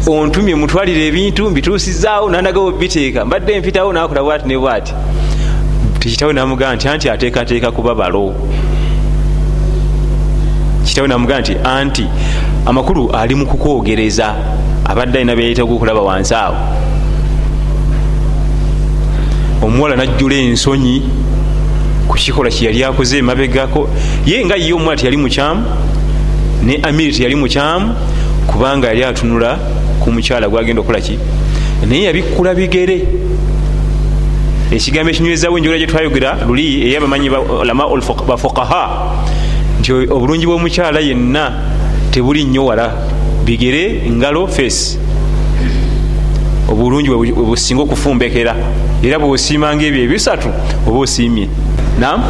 ontumye 0.06 0.54
mutwalire 0.54 1.06
ebintu 1.06 1.50
mbituusizaawo 1.50 2.30
nanagawo 2.30 2.72
biteeka. 2.72 3.24
Mbadde 3.24 3.60
mpitawo 3.60 3.92
nakola 3.92 4.22
bwati 4.22 4.48
ne 4.48 4.58
bwati. 4.58 4.94
Tikitawe 5.98 6.32
namugamba 6.32 6.76
nti 6.76 6.88
anti 6.88 7.10
ateekateeka 7.10 7.72
kuba 7.72 7.94
balo 7.94 8.34
kitawe 10.86 11.08
namugamba 11.08 11.40
nti 11.40 11.56
anti 11.64 12.06
amakulu 12.66 13.10
ali 13.10 13.34
mu 13.34 13.46
kukwogereza 13.46 14.34
abadde 14.84 15.18
alina 15.18 15.36
byayita 15.36 15.62
okukulaba 15.62 16.00
wansi 16.00 16.34
awo. 16.34 16.56
Omuwala 19.62 19.96
najjula 19.96 20.36
ensonyi 20.36 21.02
kukikola 22.08 22.50
kyeyali 22.50 22.84
akoze 22.84 23.18
emabegako 23.18 23.88
ye 24.26 24.44
nga 24.44 24.56
ye 24.56 24.72
omuwala 24.72 24.96
teyali 24.96 25.16
mukyamu 25.16 25.64
ne 26.62 26.78
amiri 26.82 27.12
teyali 27.12 27.34
mukyamu 27.34 27.94
kubanga 28.46 28.88
yali 28.88 29.04
atunula 29.04 29.58
ku 30.00 30.12
mukyala 30.12 30.48
gwagenda 30.48 30.80
okukolaki 30.80 31.18
naye 31.88 32.02
yabikkula 32.02 32.54
bigere. 32.54 32.98
Ekigambo 34.70 35.10
ekinywezawo 35.10 35.58
enjogera 35.58 35.78
gyetwayogera 35.78 36.30
luli 36.46 36.86
eyabamanyi 36.86 37.28
lama 37.64 37.84
bafukaha 38.26 38.82
nti 39.86 39.92
obulungi 39.92 40.46
bw'omukyala 40.46 41.00
yenna 41.00 41.52
tebuli 42.10 42.44
nnyo 42.44 42.64
wala. 42.64 42.92
Bigere 43.44 44.10
ngalo 44.10 44.48
face 44.48 44.98
obulungi 46.68 47.10
webusinga 47.10 47.82
okufumbekera. 47.82 48.56
Era 49.04 49.18
bwosiimanga 49.18 49.86
ebyo 49.86 50.02
ebisatu 50.02 50.48
oba 50.86 50.98
osiimye 50.98 51.48
nam 52.00 52.20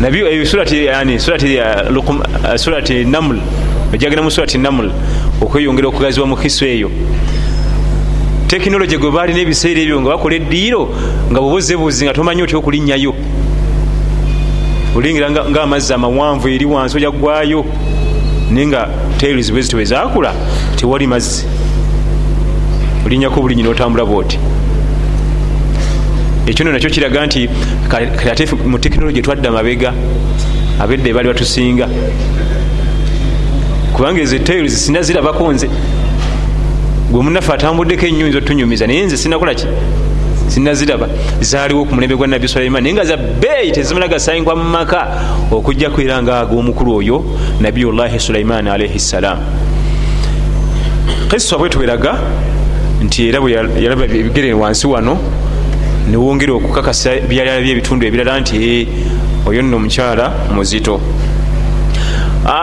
nabyo 0.00 0.46
surati 0.46 0.74
namul 3.04 3.38
ojagenda 3.92 4.22
mu 4.22 4.30
surati 4.30 4.58
namul 4.58 4.90
okweyongera 5.42 5.88
okugazibwa 5.88 6.26
mu 6.26 6.36
kiso 6.36 6.64
eyo. 6.64 6.90
Tekinologi 8.48 8.96
gwe 8.96 9.10
balina 9.10 9.40
ebiseera 9.40 9.80
ebyo 9.80 10.00
nga 10.00 10.16
bakola 10.16 10.36
eddiiro 10.36 10.88
nga 11.30 11.40
bwebuzebuzi 11.40 12.04
nga 12.04 12.14
tomanyi 12.14 12.42
otya 12.42 12.58
okulinnyayo 12.58 13.14
olingira 14.96 15.30
nga 15.30 15.62
amazzi 15.62 15.92
amawanvu 15.94 16.48
eri 16.48 16.64
wansi 16.64 16.96
oja 16.96 17.10
gwayo 17.10 17.64
naye 18.50 18.66
nga 18.66 18.88
tails 19.18 19.52
bwezito 19.52 19.76
bwezakula 19.76 20.34
tewali 20.76 21.06
mazzi. 21.06 21.44
Olinyako 23.06 23.42
bulinyi 23.42 23.62
notambula 23.62 24.04
bwoti. 24.04 24.38
Ekyo 26.46 26.64
no 26.64 26.72
nakyo 26.72 26.90
kiraga 26.90 27.26
nti 27.26 27.48
ate 28.30 28.46
mu 28.66 28.78
tekinologi 28.78 29.18
etwadde 29.18 29.48
amabega 29.48 29.92
abedde 30.80 31.12
bali 31.12 31.28
batusinga. 31.28 31.88
Kubanga 33.94 34.20
ezo 34.20 34.38
tails 34.38 34.86
sina 34.86 35.02
zirabako 35.02 35.52
nze. 35.52 35.70
Gwe 37.10 37.22
munafe 37.22 37.52
atambuddeko 37.52 38.06
ennyo 38.06 38.28
nza 38.28 38.38
otunyumiza 38.38 38.86
naye 38.86 39.06
nze 39.06 39.16
sinakolaki 39.16 39.66
sinaziraba 40.50 41.06
zaaliwo 41.40 41.84
ku 41.84 41.94
mulembe 41.94 42.16
gwa 42.16 42.26
nabbi 42.26 42.48
sulaiman 42.48 42.82
naye 42.82 42.94
nga 42.94 43.04
za 43.04 43.16
bbeeyi 43.16 43.72
tezimala 43.72 44.08
gasayingwa 44.08 44.56
mu 44.56 44.64
maka 44.64 45.00
okujjaku 45.50 46.00
era 46.00 46.22
nga 46.22 46.40
ag'omukulu 46.42 46.90
oyo 46.98 47.16
nabiyullahi 47.60 48.18
sulaiman 48.18 48.66
alaihi 48.66 48.98
ssalam 48.98 49.38
kisa 51.30 51.58
bwe 51.58 51.68
tuberaga 51.68 52.18
nti 53.04 53.28
era 53.28 53.40
bwe 53.40 53.52
yalaba 53.52 54.04
ebigere 54.04 54.52
wansi 54.52 54.86
wano 54.86 55.18
newongera 56.10 56.52
okukakasa 56.58 57.22
byalala 57.28 57.60
byebitundu 57.62 58.06
ebirala 58.06 58.40
nti 58.40 58.88
oyo 59.46 59.62
nno 59.62 59.76
omukyala 59.76 60.32
muzito. 60.54 61.00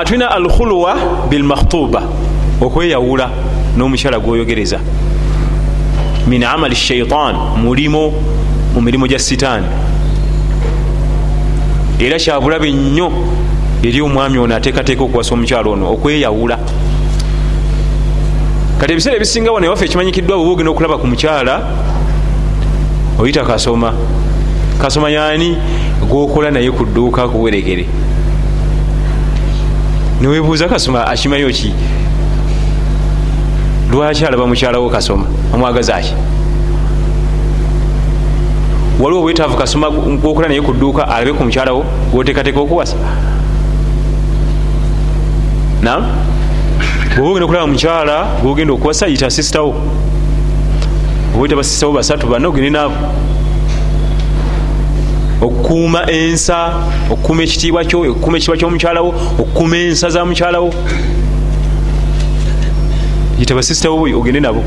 Tulina 0.05 0.31
alkhulwa 0.31 0.97
bilmakhtuba 1.29 2.01
okweyawula 2.61 3.29
n'omukyala 3.77 4.19
gwoyogereza 4.19 4.79
min 6.27 6.43
amali 6.43 6.75
shaitan 6.75 7.35
mulimo 7.57 8.13
mu 8.73 8.81
mirimu 8.81 9.07
gya 9.07 9.19
sitaani. 9.19 9.67
Era 11.99 12.19
kyabulabe 12.19 12.71
nnyo 12.71 13.11
eri 13.83 14.01
omwami 14.01 14.37
ono 14.37 14.55
ateekateeka 14.55 15.03
okuwasa 15.03 15.33
omukyalo 15.33 15.71
ono 15.71 15.93
okweyawula. 15.93 16.57
Kati 18.79 18.93
ebiseera 18.93 19.15
ebisinga 19.15 19.51
wano 19.51 19.65
ewaffe 19.65 19.85
ekimanyikiddwa 19.85 20.37
bwe 20.37 20.51
ogenda 20.51 20.71
okulaba 20.71 20.97
ku 20.97 21.07
mukyala 21.07 21.61
oyita 23.19 23.45
kasoma. 23.45 23.93
Kasoma 24.81 25.09
yani 25.09 25.57
gwokola 26.09 26.51
naye 26.51 26.71
ku 26.71 26.85
dduuka 26.85 27.27
kuwerekere 27.27 27.85
niwebuuza 30.21 30.67
kasoma 30.67 31.07
akimanyo 31.07 31.49
ki 31.49 31.73
lwaki 33.91 34.25
alaba 34.25 34.47
mukyalawo 34.47 34.89
kasoma 34.89 35.25
amwagaza 35.53 36.01
ki 36.01 36.13
waliwo 38.99 39.21
obwetaavu 39.21 39.57
kasoma 39.57 39.89
gwokola 39.89 40.47
naye 40.47 40.61
ku 40.61 40.73
dduuka 40.73 41.07
alabe 41.07 41.33
ku 41.33 41.43
mukyalawo 41.43 41.85
gwoteekateeka 42.11 42.59
okuwasa. 42.59 42.95
Nam 45.81 46.01
bwoba 47.17 47.29
ogenda 47.29 47.45
okulaba 47.45 47.67
mukyala 47.67 48.27
gwogenda 48.41 48.73
okuwasa 48.73 49.07
yita 49.07 49.29
sisitawo 49.29 49.75
oba 51.35 51.43
yita 51.43 51.55
basisitawo 51.55 51.93
basatu 51.93 52.27
banna 52.27 52.47
ogende 52.47 52.69
naabo 52.69 52.95
okukuuma 55.41 56.11
ensa 56.11 56.73
okukuuma 57.11 57.43
ekitiibwa 57.43 57.85
kyo 57.85 57.99
okukuuma 58.01 58.37
ekitiibwa 58.37 58.57
kyomukyalawo 58.57 59.13
okukuuma 59.39 59.77
ensa 59.77 60.09
za 60.09 60.25
mukyalawo 60.25 60.73
yita 63.39 63.55
basisitawo 63.55 64.03
ogende 64.19 64.39
nabo 64.39 64.63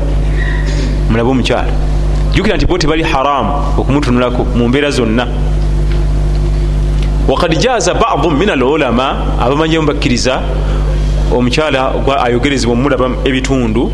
mulabe 1.11 1.29
omukyala. 1.29 1.71
Jukira 2.33 2.55
nti 2.55 2.65
bo 2.65 2.77
tebali 2.77 3.03
haramu 3.03 3.51
okumutunulako 3.77 4.45
mu 4.55 4.67
mbeera 4.67 4.91
zonna. 4.91 5.27
Wakad 7.27 7.59
jaza 7.59 7.93
badu 7.93 8.31
min 8.31 8.49
alulama 8.49 9.37
abamanyi 9.39 9.77
mubakkiriza 9.79 10.41
omukyala 11.35 11.93
ayogerezebwa 12.23 12.73
omulaba 12.73 13.09
ebitundu 13.25 13.91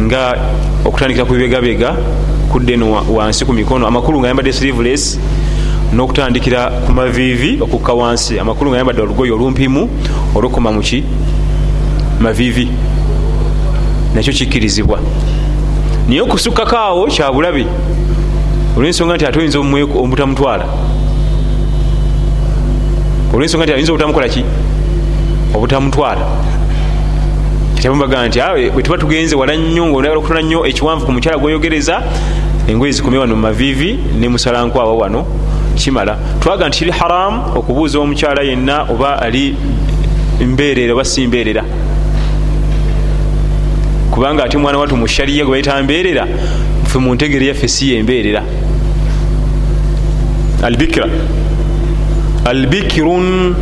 nga 0.00 0.36
okutandikira 0.84 1.24
ku 1.24 1.32
bibegabega 1.32 1.96
kudde 2.52 2.76
no 2.76 3.02
wansi 3.08 3.44
ku 3.44 3.52
mikono. 3.52 3.86
Amakulu 3.86 4.20
nga 4.20 4.28
yambadde 4.28 4.52
sleeveless 4.52 5.18
n'okutandikira 5.92 6.84
ku 6.86 6.92
maviivi 6.92 7.58
okukka 7.60 7.92
wansi. 7.92 8.38
Amakulu 8.38 8.70
nga 8.70 8.78
yambadde 8.78 9.02
olugoyi 9.02 9.30
olumpimu 9.30 9.88
olukoma 10.34 10.72
muki 10.72 11.04
maviivi. 12.20 12.68
Nakyo 14.14 14.32
kikkirizibwa 14.32 15.00
naye 16.08 16.20
okusukkako 16.20 16.76
awo 16.76 17.06
kyabulabe 17.06 17.66
olwensonga 18.76 19.14
nti 19.14 19.26
ate 19.26 19.38
oyinza 19.38 19.58
obutamutwala 19.58 20.66
olwensonga 23.34 23.64
nti 23.64 23.72
ayinza 23.72 23.92
obutamukola 23.92 24.28
ki? 24.28 24.44
Obutamutwala 25.54 26.24
kyabambaga 27.80 28.28
nti 28.28 28.38
bwe 28.72 28.82
tuba 28.82 28.98
tugenze 28.98 29.34
wala 29.36 29.56
nnyo 29.56 29.86
ngaonagala 29.86 30.18
okutona 30.18 30.42
nnyo 30.42 30.66
ekiwanvu 30.66 31.06
ku 31.06 31.12
mukyala 31.12 31.38
gwoyogereza 31.38 32.02
engoye 32.68 32.92
zikume 32.92 33.18
wano 33.18 33.36
mumaviivi 33.36 33.98
ne 34.18 34.28
musalankwawa 34.28 34.94
wano. 34.94 35.26
Kimala. 35.76 36.18
Twaga 36.40 36.68
nti 36.68 36.78
kiri 36.78 36.90
haramu 36.90 37.58
okubuuza 37.58 37.98
omukyala 37.98 38.42
yenna 38.42 38.82
oba 38.92 39.22
ali 39.22 39.56
mbeerera 40.40 40.92
oba 40.94 41.04
si 41.04 41.26
mbeerera 41.26 41.63
kubanga 44.14 44.44
ate 44.44 44.58
mwana 44.58 44.78
watu 44.78 44.96
mu 44.96 45.08
shariya 45.08 45.44
gwe 45.44 45.50
bayita 45.50 45.82
mbeerera 45.82 46.26
fe 46.86 46.98
mu 46.98 47.14
ntegere 47.14 47.46
yaffe 47.46 47.68
si 47.68 47.90
yembeerera 47.90 48.42
albikira 50.62 51.08
albikirun 52.44 53.54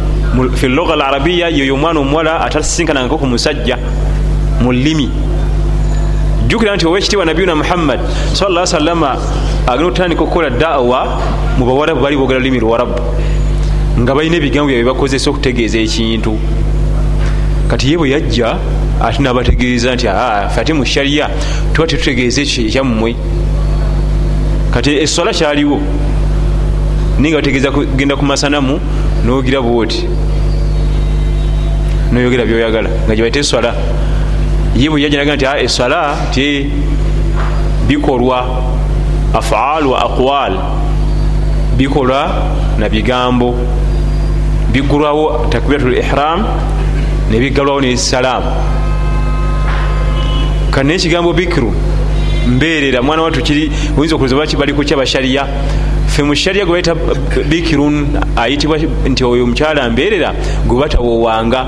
fi 0.55 0.69
lugha 0.69 0.93
alarabiya 0.93 1.49
yoyo 1.49 1.75
omwana 1.75 2.01
omuwala 2.01 2.41
atasinkanangako 2.45 3.19
ku 3.19 3.27
musajja 3.27 3.79
mu 4.61 4.73
llimi 4.73 5.09
jukira 6.49 6.77
nti 6.77 6.87
owekitiibwa 6.87 7.25
nabiyuna 7.25 7.55
muhammad 7.57 8.01
salla 8.33 8.67
salama 8.67 9.17
agenda 9.67 9.87
okutandika 9.87 10.23
okukola 10.23 10.51
dawa 10.51 11.01
mu 11.57 11.65
bawarabu 11.65 12.01
bali 12.01 12.17
boogera 12.17 12.39
lulimi 12.39 12.61
lwarabu 12.61 13.01
nga 14.01 14.15
balina 14.15 14.37
ebigambo 14.37 14.69
byabwe 14.69 14.85
bakozesa 14.85 15.31
okutegeeza 15.31 15.79
ekintu. 15.79 16.33
Kati 17.69 17.91
ye 17.91 17.97
bwe 17.97 18.11
yajja 18.11 18.57
ate 19.01 19.23
nabategeeza 19.23 19.95
nti 19.95 20.07
fe 20.55 20.61
ate 20.61 20.73
mu 20.73 20.85
shariya 20.85 21.31
tuba 21.73 21.87
tetutegeeza 21.87 22.41
ekyo 22.43 22.67
ekyammwe 22.67 23.17
kati 24.73 24.91
esola 25.05 25.33
kyaliwo. 25.33 25.81
Naye 27.19 27.31
nga 27.31 27.41
bategeeza 27.41 27.71
kugenda 27.71 28.17
ku 28.17 28.25
masanamu 28.25 28.81
nogira 29.25 29.61
bwoti. 29.61 30.09
Noyogera 32.13 32.45
byoyagala 32.45 32.89
nga 33.07 33.15
gyebaita 33.15 33.41
eswala 33.41 33.75
ye 34.77 34.89
bwe 34.89 35.03
yajja 35.03 35.19
naga 35.19 35.37
nti 35.37 35.47
eswala 35.65 36.17
ti 36.33 36.71
bikolwa 37.89 38.39
afaal 39.35 39.87
wa 39.87 39.99
aqwal 40.07 40.53
bikolwa 41.77 42.21
na 42.79 42.89
bigambo. 42.89 43.55
Bigulwawo 44.73 45.47
takbiratul 45.51 45.99
ihram 45.99 46.47
nebigalwawo 47.31 47.81
nesalaamu 50.73 50.81
kanaye 50.81 50.97
ekigambo 50.97 51.33
bikiru 51.33 51.73
mbeerera 52.47 53.03
mwana 53.03 53.23
watu 53.23 53.43
kiri 53.43 53.71
oyinza 53.97 54.17
okuloza 54.17 54.37
baki 54.37 54.57
bali 54.57 54.73
kukya 54.73 54.97
bashariya 54.97 55.47
fe 56.07 56.23
mu 56.23 56.35
shariya 56.35 56.65
gwe 56.65 56.83
baita 56.83 56.95
bikirun 57.49 58.19
ayitibwa 58.37 58.79
nti 59.07 59.25
oyo 59.25 59.45
omukyala 59.45 59.91
mbeerera 59.91 60.35
gwe 60.67 60.81
batawowanga 60.81 61.67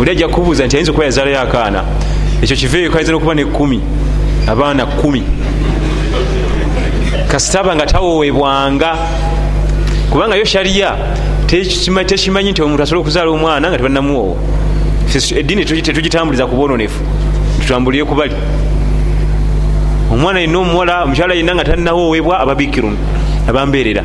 oli 0.00 0.10
ajja 0.10 0.28
kubuuza 0.28 0.66
nti 0.66 0.76
ayinza 0.76 0.92
okuba 0.92 1.04
yazaalayo 1.04 1.40
akaana 1.40 1.84
ekyo 2.42 2.56
kiveeyo 2.56 2.90
kayinza 2.90 3.12
nokuba 3.12 3.34
ne 3.34 3.44
kumi 3.44 3.80
abaana 4.48 4.86
kumi. 4.86 5.22
Kasitaba 7.28 7.76
nga 7.76 7.86
tawowebwanga 7.86 8.96
kubanga 10.10 10.36
yo 10.36 10.44
shariya 10.44 10.96
tekimanyi 11.46 12.50
nti 12.50 12.62
omuntu 12.62 12.82
asobola 12.82 13.00
okuzaala 13.00 13.30
omwana 13.30 13.68
nga 13.68 13.78
tebanamuwowa 13.78 14.61
eddiini 15.18 15.64
tetugitambuliza 15.64 16.46
ku 16.46 16.56
bwononefu. 16.56 17.00
Tutambulire 17.60 18.04
ku 18.04 18.14
bali. 18.14 18.34
Omwana 20.12 20.40
yenna 20.40 20.58
omuwala 20.58 21.04
omukyala 21.04 21.34
yenna 21.34 21.54
nga 21.54 21.64
tanawowebwa 21.64 22.40
ababikirun 22.40 22.96
abambeerera 23.48 24.04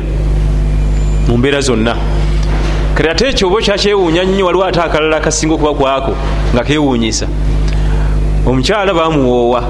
mu 1.28 1.36
mbeera 1.36 1.60
zonna. 1.60 1.96
Kati 2.94 3.08
ate 3.08 3.28
ekyo 3.28 3.48
oba 3.48 3.60
kyakyewuunya 3.60 4.24
nnyo 4.24 4.46
waliwo 4.46 4.64
ate 4.64 4.80
akalala 4.80 5.20
kasinga 5.20 5.54
okuba 5.54 5.74
kwako 5.74 6.14
nga 6.54 6.64
kewuunyisa 6.64 7.26
omukyala 8.46 8.94
bamuwoowa 8.94 9.62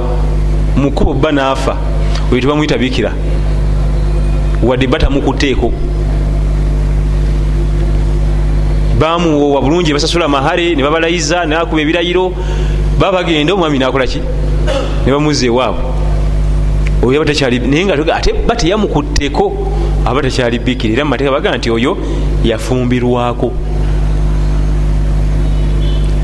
mukubo 0.76 1.14
bba 1.14 1.32
naafa 1.32 1.76
oyo 2.32 2.40
tebamwyita 2.40 2.78
bikira. 2.78 3.12
Wadde 4.62 4.86
batamukuteeko 4.86 5.72
bamuwoowa 8.98 9.62
bulungi 9.62 9.92
basasula 9.92 10.28
mahare 10.28 10.74
ne 10.74 10.82
babalayiza 10.82 11.46
nakuba 11.46 11.82
ebirayiro 11.82 12.32
baba 12.98 13.22
bagenda 13.22 13.54
omwami 13.54 13.78
nakolaki 13.78 14.20
ne 15.06 15.12
bamuzza 15.12 15.46
ewaabwe. 15.46 15.82
Oyo 17.02 17.22
aba 17.22 17.30
takyali 17.30 17.58
naye 17.58 17.84
nga 17.84 17.94
ate 18.14 18.32
ba 18.46 18.56
teyamukutteko 18.56 19.44
aba 20.04 20.22
takyali 20.22 20.58
bikira. 20.58 20.92
Era 20.94 21.04
mumateeka 21.04 21.32
baga 21.32 21.56
nti 21.56 21.70
oyo 21.70 21.96
yafumbirwako. 22.44 23.52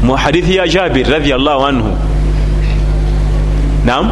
Mu 0.02 0.16
hadithi 0.16 0.56
ya 0.56 0.68
jabir 0.68 1.06
radiallahu 1.06 1.66
anhu 1.66 1.90
nam 3.86 4.10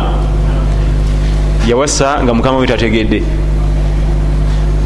yawasa 1.68 2.22
nga 2.22 2.34
mukama 2.34 2.58
we 2.58 2.66
tategedde 2.66 3.22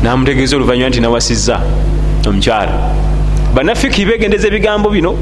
namutegeeza 0.02 0.56
oluvanyuma 0.56 0.88
nti 0.88 1.00
nawasizza 1.00 1.60
omukyala 2.26 2.72
banafiki 3.56 4.04
begendeza 4.04 4.48
ebigambo 4.48 4.90
bino. 4.90 5.16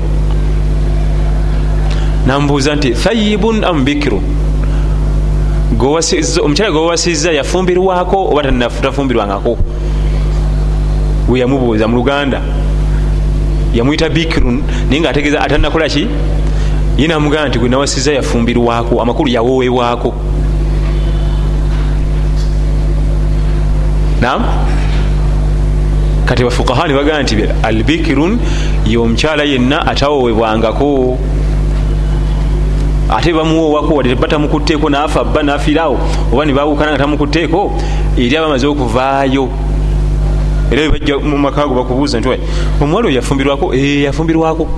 Namubuuza 2.27 2.75
nti 2.75 2.91
thayibun 2.91 3.65
am 3.65 3.85
bikiru 3.85 4.23
omukyala 6.43 6.73
gwewasiza 6.73 7.33
yafumbirwako 7.33 8.29
oba 8.31 8.43
tafumbirwangako 8.83 9.59
we 11.29 11.41
yamubuuza 11.41 11.89
mu 11.89 11.97
luganda. 11.97 12.41
Yamwita 13.75 14.09
bikirun 14.09 14.63
naye 14.89 15.01
nga 15.01 15.11
ategeeza 15.11 15.41
atanakola 15.41 15.89
ki? 15.89 16.07
Ye 16.99 17.07
namugamba 17.07 17.49
nti 17.49 17.59
gwe 17.59 17.69
nawasiza 17.69 18.13
yafumbirwako 18.13 19.03
amakulu 19.03 19.29
yawowebwako 19.31 20.15
nam 24.21 24.43
kati 26.25 26.45
bafukaha 26.45 26.89
ne 26.89 26.95
bagamba 26.95 27.23
nti 27.23 27.37
albikirun 27.63 28.39
ye 28.87 28.97
omukyala 28.99 29.45
yenna 29.45 29.87
atawowebwangako 29.87 31.19
ate 33.11 33.33
bamuwowako 33.33 33.95
wadde 33.95 34.15
batamukutteeko 34.15 34.91
naafa 34.91 35.25
bba 35.25 35.43
nafiirawo 35.43 35.99
oba 36.33 36.45
nebawukana 36.45 36.93
nga 36.93 36.99
tamukutteeko 36.99 37.73
eri 38.17 38.37
abamaze 38.37 38.67
okuvaayo. 38.67 39.49
Era 40.71 40.83
webajja 40.83 41.19
mu 41.19 41.39
makaago 41.39 41.75
bakubuuza 41.75 42.21
nti 42.21 42.29
omuwala 42.81 43.09
oyo 43.09 43.17
yafumbirwako? 43.17 43.75
Yafumbirwako. 43.75 44.69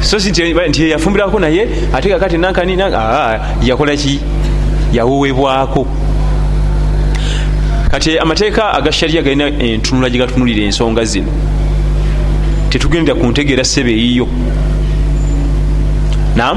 So 0.00 0.20
si 0.20 0.30
nti 0.30 0.90
yafumbirwako 0.90 1.40
naye 1.40 1.68
ate 1.92 2.08
kakati 2.08 2.38
nankani 2.38 2.76
yakola 3.62 3.96
ki? 3.96 4.20
Yawowebwako 4.92 5.86
kati 7.92 8.18
amateeka 8.18 8.74
aga 8.74 8.92
shariya 8.92 9.22
galina 9.22 9.46
entunula 9.46 10.08
gye 10.10 10.18
gatunulira 10.18 10.64
ensonga 10.64 11.04
zino 11.04 11.28
tetugendera 12.70 13.14
ku 13.20 13.26
ntegeera 13.26 13.64
sebe 13.64 13.92
eyiyo 13.92 14.26
nam 16.36 16.56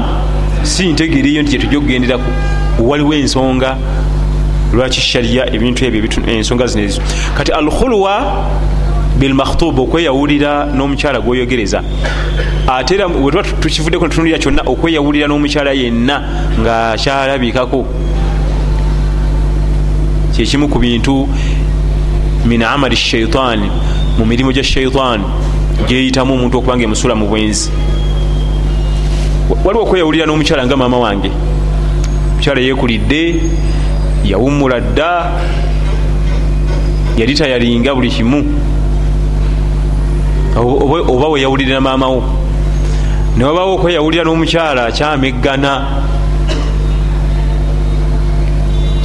si 0.62 0.88
ntegeera 0.92 1.28
eyo 1.28 1.42
nti 1.42 1.50
gyetujja 1.52 1.78
okugenderaku 1.78 2.30
waliwo 2.88 3.14
ensonga 3.14 3.76
lwaki 4.72 5.00
shariya 5.00 5.42
ebintu 5.54 5.84
ebyo 5.84 6.00
ensonga 6.26 6.66
zino 6.66 6.84
ezo. 6.84 7.02
Kati 7.36 7.52
alkhulwa 7.52 8.14
bilmakhtuba 9.18 9.82
okweyawulira 9.82 10.72
n'omukyala 10.76 11.20
gwoyogereza 11.20 11.82
ate 12.66 12.94
era 12.94 13.06
wetuba 13.06 13.42
tukivuddeko 13.42 14.06
netunulira 14.08 14.38
kyonna 14.38 14.62
okweyawulira 14.72 15.26
n'omukyala 15.28 15.72
yenna 15.72 16.16
nga 16.60 16.96
kyalabikako 16.96 17.84
kyekimu 20.36 20.68
ku 20.68 20.78
bintu 20.78 21.28
min 22.44 22.62
amali 22.62 22.96
shaitaani 22.96 23.70
mu 24.18 24.24
mirimu 24.26 24.52
gya 24.52 24.64
shaitaani 24.64 25.24
gyeyitamu 25.88 26.34
omuntu 26.34 26.58
okubanga 26.58 26.84
emusula 26.84 27.14
mu 27.14 27.26
bwenzi. 27.26 27.70
Waliwo 29.64 29.84
okweyawulira 29.84 30.26
n'omukyala 30.26 30.66
nga 30.66 30.76
maama 30.76 30.98
wange. 30.98 31.30
Omukyala 32.32 32.60
yekulidde 32.60 33.40
yawumula 34.24 34.80
dda 34.80 35.40
yali 37.16 37.34
tayalinga 37.34 37.94
buli 37.94 38.10
kimu. 38.10 38.44
Oba 40.56 41.28
weyawulirira 41.28 41.80
maamawo 41.80 42.22
newabawo 43.36 43.74
okweyawulira 43.74 44.24
n'omukyala 44.24 44.92
kyameggana 44.92 45.72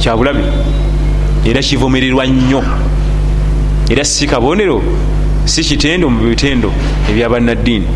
kyabulabe 0.00 0.44
era 1.44 1.62
kivumirirwa 1.62 2.26
nnyo. 2.26 2.62
Era 3.90 4.04
si 4.04 4.26
kabonero 4.26 4.82
si 5.44 5.62
kitendo 5.64 6.08
mu 6.08 6.28
bitendo 6.28 6.72
ebyabannaddiini 7.10 7.86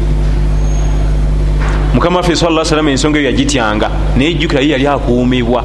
mukama 1.94 2.16
waffe 2.16 2.36
sala 2.36 2.64
salama 2.64 2.90
ensonga 2.90 3.18
eyo 3.18 3.30
yagityanga 3.30 3.90
naye 4.16 4.34
jjukira 4.34 4.60
ye 4.60 4.68
yali 4.68 4.86
akuumibwa. 4.86 5.64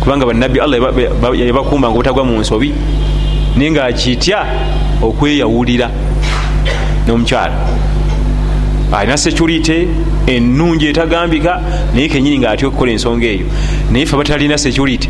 Kubanga 0.00 0.26
bannabbi 0.26 0.60
allah 0.60 0.78
yabakuuma 1.34 1.88
nga 1.88 1.94
obutagwa 1.94 2.24
mu 2.24 2.40
nsobi 2.40 2.74
naye 3.56 3.70
ngaakitya 3.70 4.46
okweyawulira 5.02 5.90
n'omukyala. 7.06 7.56
Alina 8.92 9.16
security 9.16 9.88
ennungi 10.26 10.86
etagambika 10.86 11.60
naye 11.94 12.08
kenyini 12.08 12.38
nga 12.38 12.50
atya 12.50 12.68
okukola 12.68 12.92
ensonga 12.92 13.26
eyo. 13.26 13.46
Naye 13.90 14.06
fe 14.06 14.16
batalina 14.16 14.58
security 14.58 15.08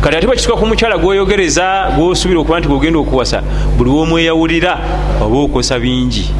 kati 0.00 0.16
ate 0.16 0.26
bakisuka 0.26 0.56
ku 0.56 0.66
mukyala 0.66 0.98
gwoyogereza 0.98 1.92
gwosubira 1.96 2.40
okuba 2.40 2.58
nti 2.58 2.68
gwogenda 2.68 2.98
okuwasa 2.98 3.42
buli 3.76 3.90
womweyawulira 3.90 4.78
oba 5.20 5.38
okosa 5.38 5.78
bingi. 5.78 6.32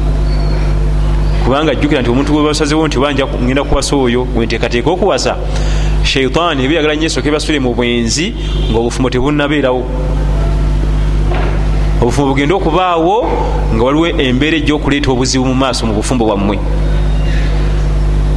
Kubanga 1.45 1.75
jjukira 1.75 2.01
nti 2.01 2.09
omuntu 2.09 2.35
webasazewo 2.35 2.87
nti 2.87 2.99
banja 2.99 3.27
ngenda 3.27 3.63
kuwasa 3.63 3.95
oyo 3.95 4.27
wenteekateeka 4.35 4.89
okuwasa 4.89 5.37
sheitaani 6.03 6.65
eba 6.65 6.73
yagala 6.73 6.95
nyesoka 6.95 7.29
ebasule 7.29 7.59
mu 7.59 7.73
bwenzi 7.73 8.33
ngaobufumbo 8.71 9.09
tebunabeerawo. 9.09 9.85
Obufumbo 12.01 12.33
bugenda 12.33 12.55
okubaawo 12.55 13.29
nga 13.75 13.83
waliwo 13.83 14.07
embeera 14.07 14.57
ejyokuleeta 14.57 15.11
obuzibu 15.11 15.45
mu 15.45 15.53
maaso 15.53 15.85
mu 15.85 15.93
bufumbo 15.93 16.25
bwammwe. 16.25 16.57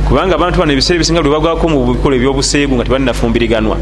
Kubanga 0.04 0.34
abantu 0.34 0.58
bano 0.58 0.72
ebiseera 0.72 0.96
ebisinga 0.96 1.20
lwe 1.24 1.32
bagwako 1.32 1.68
mu 1.68 1.94
bikolo 1.94 2.16
ebyobuseegu 2.16 2.74
nga 2.76 2.84
tebalinafumbiriganwa 2.84 3.76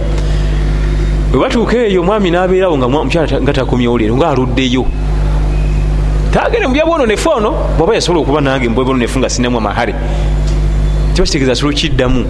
webatuuka 1.33 1.77
eyo 1.77 2.01
omwami 2.01 2.31
nabeerawo 2.31 2.77
nga 2.79 2.89
mukyala 2.89 3.41
nga 3.41 3.53
takomyewo 3.53 3.99
leero 3.99 4.17
nga 4.17 4.29
aluddeyo 4.29 4.85
tagende 6.33 6.67
mu 6.67 6.75
byabwononefu 6.75 7.29
ono 7.31 7.51
bwaba 7.79 7.95
yasobola 7.95 8.21
okuba 8.21 8.41
nange 8.41 8.69
mu 8.69 8.75
bwabwononefu 8.75 9.19
nga 9.19 9.29
sinamu 9.31 9.59
amahare 9.59 9.95
kiba 11.15 11.27
kitegeeza 11.27 11.55
solo 11.55 11.73
kiddamu. 11.73 12.25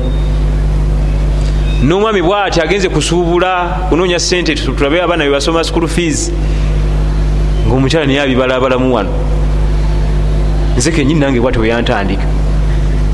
N'omwami 1.83 2.23
bwati 2.23 2.61
agenze 2.61 2.89
kusuubula 2.89 3.89
kunoonya 3.89 4.19
sente 4.19 4.55
tulabe 4.55 5.03
abaana 5.03 5.25
bebasoma 5.25 5.65
school 5.65 5.89
fees 5.89 6.33
ngaomukyala 7.67 8.07
naye 8.07 8.21
abibalabalamu 8.21 8.95
wano. 8.95 9.11
Nze 10.77 10.91
kenyini 10.91 11.21
nange 11.21 11.41
bwati 11.41 11.59
weyantandika 11.59 12.27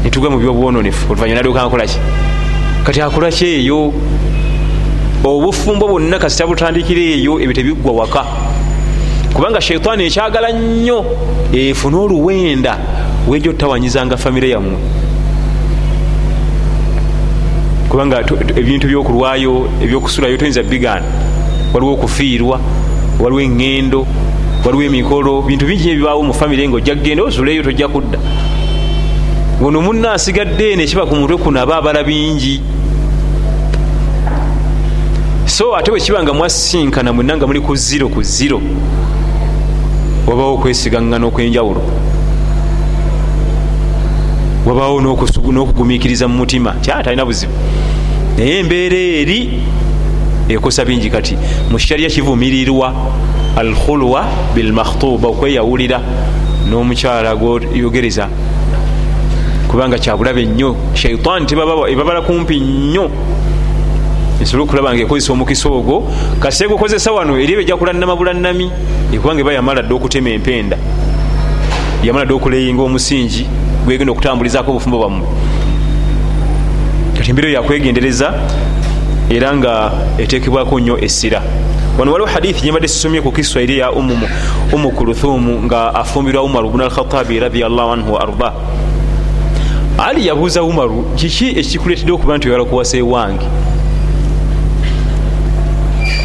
netuga 0.04 0.30
mu 0.30 0.38
byobwononefu 0.38 1.12
oluvanyuma 1.12 1.40
nadooka 1.40 1.64
nkolaki 1.66 1.98
kati 2.84 3.00
akolaki 3.00 3.44
eyo 3.44 3.92
obufumbo 5.24 5.88
bwonna 5.88 6.18
kasita 6.18 6.46
butandikira 6.46 7.00
eyo 7.00 7.40
ebyo 7.40 7.52
tebiggwa 7.52 7.92
waka. 7.92 8.24
Kubanga 9.34 9.60
sheitaani 9.60 10.04
ekyagala 10.06 10.52
nnyo 10.52 11.04
efune 11.52 11.96
oluwenda 11.96 12.78
wejo 13.28 13.52
tawanyizanga 13.52 14.16
famire 14.16 14.48
yammwe. 14.50 14.78
Kubanga 17.88 18.24
ebintu 18.56 18.86
byokulwayo 18.86 19.68
ebyokusulayo 19.82 20.36
toyinza 20.36 20.62
bigaana 20.62 21.06
waliwo 21.74 21.92
okufiirwa 21.92 22.60
waliwo 23.20 23.40
eŋŋendo 23.40 24.06
waliwo 24.64 24.82
emikolo 24.82 25.42
bintu 25.42 25.66
bingi 25.66 25.90
ebibaawo 25.90 26.22
mu 26.22 26.34
famire 26.34 26.68
nga 26.68 26.76
ojja 26.76 26.94
kgenda 26.94 27.22
osuleyo 27.24 27.62
tojja 27.62 27.88
kudda. 27.88 28.18
Ono 29.64 29.80
munna 29.80 30.12
asigadde 30.12 30.76
nekiba 30.76 31.06
ku 31.06 31.16
mutwe 31.16 31.36
kuno 31.36 31.60
aba 31.60 31.76
abala 31.76 32.02
bingi 32.04 32.62
so 35.58 35.76
ate 35.76 35.90
bwekiba 35.90 36.22
nga 36.22 36.32
mwasinkana 36.32 37.12
mwenna 37.12 37.36
nga 37.36 37.46
muli 37.46 37.60
ku 37.60 37.74
ziro 37.76 38.08
ku 38.08 38.22
ziro 38.22 38.60
wabawo 40.26 40.54
okwesigaŋŋana 40.54 41.26
okwenjawulo 41.26 41.82
wabawo 44.66 45.00
n'okugumikiriza 45.02 46.28
mu 46.28 46.36
mutima 46.36 46.78
kyatalina 46.80 47.24
buzibu. 47.24 47.52
Naye 48.38 48.58
embeera 48.58 48.96
eri 48.96 49.38
ekosa 50.48 50.84
bingi 50.84 51.10
kati 51.10 51.34
mu 51.70 51.76
kitalya 51.78 52.08
kivumirirwa 52.08 52.94
alkhulwa 53.56 54.30
bilmakhtuba 54.54 55.28
okweyawulira 55.28 55.98
n'omukyala 56.70 57.34
gwoyogereza. 57.34 58.28
Kubanga 59.68 59.98
kyabulabe 59.98 60.46
nnyo 60.46 60.76
shaitaani 60.94 61.46
ebabala 61.90 62.22
kumpi 62.22 62.60
nnyo 62.60 63.10
esobole 64.40 64.64
okulaba 64.64 64.94
nga 64.94 65.02
ekozesa 65.02 65.32
omukisa 65.32 65.68
ogwo. 65.68 66.06
Kasi 66.40 66.64
egukozesa 66.64 67.12
wano 67.12 67.38
eri 67.38 67.52
ebejja 67.52 67.76
kulanama 67.76 68.16
bulannami 68.16 68.70
ekubanga 69.12 69.40
eba 69.40 69.52
yamala 69.52 69.82
dde 69.82 69.94
okutema 69.94 70.30
empenda. 70.30 70.76
Yamala 72.02 72.24
dde 72.24 72.34
okuleyinga 72.34 72.82
omusingi 72.82 73.46
gwegenda 73.84 74.12
okutambulizaako 74.12 74.70
obufumbo 74.70 74.98
bwammwe. 74.98 75.26
Kati 77.16 77.30
embeera 77.30 77.50
yakwegendereza 77.50 78.34
era 79.30 79.56
nga 79.56 79.92
etekebwako 80.18 80.80
nnyo 80.80 80.98
essira. 81.04 81.42
Wano 81.98 82.12
waliwo 82.12 82.30
hadithi 82.30 82.62
gyembadde 82.62 82.88
sisomye 82.88 83.20
ku 83.20 83.32
kiswa 83.32 83.62
eri 83.62 83.78
ya 83.78 83.90
umu 84.72 84.90
kuluthumu 84.90 85.62
nga 85.62 85.94
afumbirwa 85.94 86.42
umaru 86.42 86.70
bnu 86.70 86.84
alkhatabi 86.84 87.40
radiallahu 87.40 87.90
anhu 87.92 88.12
wa 88.12 88.20
arda. 88.20 88.52
Ali 89.98 90.26
yabuuza 90.26 90.62
umaru 90.62 91.02
kiki 91.16 91.58
ekikuletedde 91.58 92.12
okuba 92.12 92.38
nti 92.38 92.48
oyala 92.48 92.64
kuwasa 92.64 92.96
ewange 92.96 93.46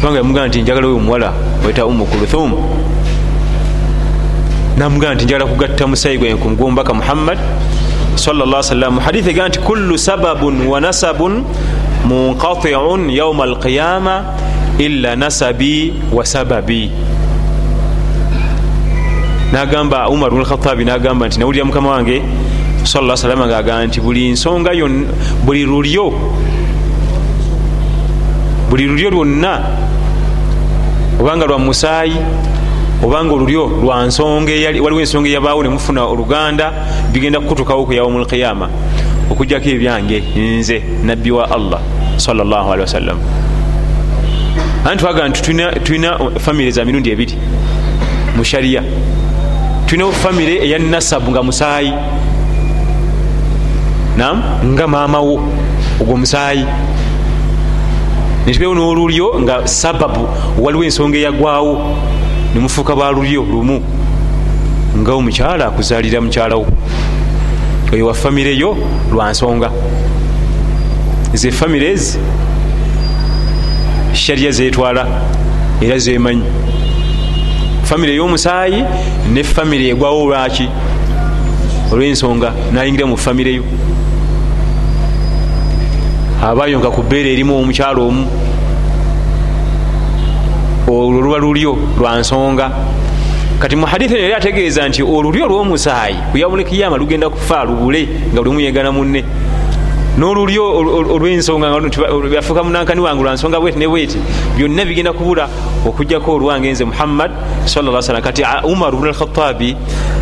kubanga 0.04 0.18
yamugamba 0.18 0.48
nti 0.48 0.62
njagala 0.62 0.86
oyo 0.86 0.96
omuwala 0.96 1.32
weta 1.66 1.86
umu 1.86 2.04
kuluthum 2.04 2.52
namugamba 4.76 5.14
nti 5.14 5.24
njagala 5.24 5.46
kugatta 5.46 5.86
musayi 5.86 6.18
gwe 6.18 6.36
ku 6.36 6.48
mugwombaka 6.48 6.94
muhammad 6.94 7.38
salla 8.14 8.62
salam 8.62 8.98
hadithi 8.98 9.30
ega 9.30 9.48
nti 9.48 9.58
kullu 9.58 9.98
sababun 9.98 10.66
wa 10.66 10.80
nasabun 10.80 11.44
munqatiun 12.04 13.10
yauma 13.10 13.44
alqiyama 13.44 14.24
illa 14.78 15.16
nasabi 15.16 15.94
wa 16.12 16.26
sababi. 16.26 16.90
Nagamba 19.52 20.08
umar 20.10 20.30
bnu 20.30 20.44
alkhatabi 20.44 20.84
nagamba 20.84 21.26
nti 21.28 21.38
nawulira 21.38 21.64
mukama 21.64 21.90
wange 21.90 22.22
sala 22.84 23.16
salama 23.16 23.46
ngaagamba 23.46 23.86
nti 23.86 24.00
buli 24.00 24.28
nsonga 24.28 24.70
buli 25.44 25.64
lulyo 25.64 26.12
buli 28.68 28.84
lulyo 28.84 29.10
lwonna 29.10 29.83
obanga 31.20 31.46
lwa 31.46 31.58
musaayi 31.58 32.16
obanga 33.04 33.34
olulyo 33.34 33.66
lwa 33.82 34.06
nsonga 34.06 34.52
waliwo 34.52 35.00
ensonga 35.00 35.28
eyabaawo 35.28 35.62
nemufuna 35.62 36.04
oluganda 36.04 36.72
bigenda 37.12 37.40
kukutukawo 37.40 37.84
ku 37.86 37.92
yaumu 37.92 38.18
lqiyama 38.18 38.68
okujjako 39.30 39.68
ebyange 39.68 40.22
nze 40.36 40.82
nabbi 41.04 41.30
wa 41.30 41.44
allah 41.50 41.80
salllahalihi 42.16 42.80
wasallam 42.80 43.18
anti 44.84 44.98
twagaa 45.04 45.28
nti 45.28 45.42
tulina 45.84 46.18
famire 46.38 46.70
za 46.70 46.84
mirundi 46.84 47.10
ebiri 47.10 47.34
mu 48.36 48.44
shariya 48.44 48.82
tulina 49.86 50.12
famire 50.12 50.54
eya 50.64 50.78
nasabu 50.78 51.30
nga 51.30 51.42
musaayi 51.42 51.92
nam 54.16 54.42
nga 54.64 54.86
maamawo 54.86 55.40
ogwo 56.00 56.16
musaayi 56.16 56.64
netubewo 58.46 58.74
n'olulyo 58.74 59.40
nga 59.40 59.66
sababu 59.66 60.28
waliwo 60.58 60.84
ensonga 60.84 61.18
eyagwawo 61.18 61.96
nemufuuka 62.54 62.96
balulyo 62.96 63.42
lumu 63.42 63.82
nga 64.98 65.12
omukyala 65.12 65.66
akuzaalira 65.66 66.20
mukyalawo 66.20 66.66
oyo 67.92 68.06
wa 68.06 68.14
famire 68.14 68.56
yo 68.56 68.76
lwansonga 69.12 69.70
ze 71.34 71.50
famire 71.50 71.90
ezi 71.92 72.18
shariya 74.12 74.50
zetwala 74.50 75.06
era 75.82 75.98
zemanyi. 75.98 76.42
Famire 77.84 78.12
ey'omusaayi 78.14 78.84
ne 79.32 79.42
famire 79.42 79.88
egwawo 79.88 80.22
olwaki 80.24 80.68
olwensonga 81.92 82.52
nayingira 82.72 83.06
mu 83.06 83.16
famire 83.16 83.54
yo 83.54 83.64
abayo 86.44 86.78
nga 86.78 86.90
ku 86.92 87.02
bbeere 87.02 87.32
erimu 87.32 87.56
omukyalo 87.56 88.08
omu. 88.08 88.24
Olwo 90.86 91.20
luba 91.24 91.38
lulyo 91.38 91.72
lwansonga 91.98 92.70
kati 93.58 93.76
mu 93.76 93.86
hadithi 93.86 94.14
yali 94.14 94.34
ategeeza 94.34 94.88
nti 94.88 95.02
olulyo 95.02 95.46
olw'omusaayi 95.46 96.16
kuyabulekiyama 96.32 96.96
lugenda 97.00 97.30
kufa 97.30 97.64
lubule 97.64 98.08
nga 98.32 98.40
lulimu 98.42 98.60
yegana 98.60 98.92
munne. 98.92 99.24
N'olulyo 100.18 100.64
olw'ensonga 101.16 101.66
yafuuka 102.36 102.62
munankani 102.62 103.00
wange 103.00 103.22
lwansonga 103.22 103.60
bweti 103.60 103.78
ne 103.78 103.88
bweti 103.88 104.18
byonna 104.56 104.84
bigenda 104.84 105.12
kubula 105.12 105.48
okugjako 105.86 106.36
olwange 106.36 106.72
nze 106.72 106.84
muhammad 106.84 107.30
salla 107.64 108.02
salam 108.02 108.22
kati 108.22 108.44
umar 108.64 108.92
bnu 108.92 109.08
alkhatabi 109.08 109.76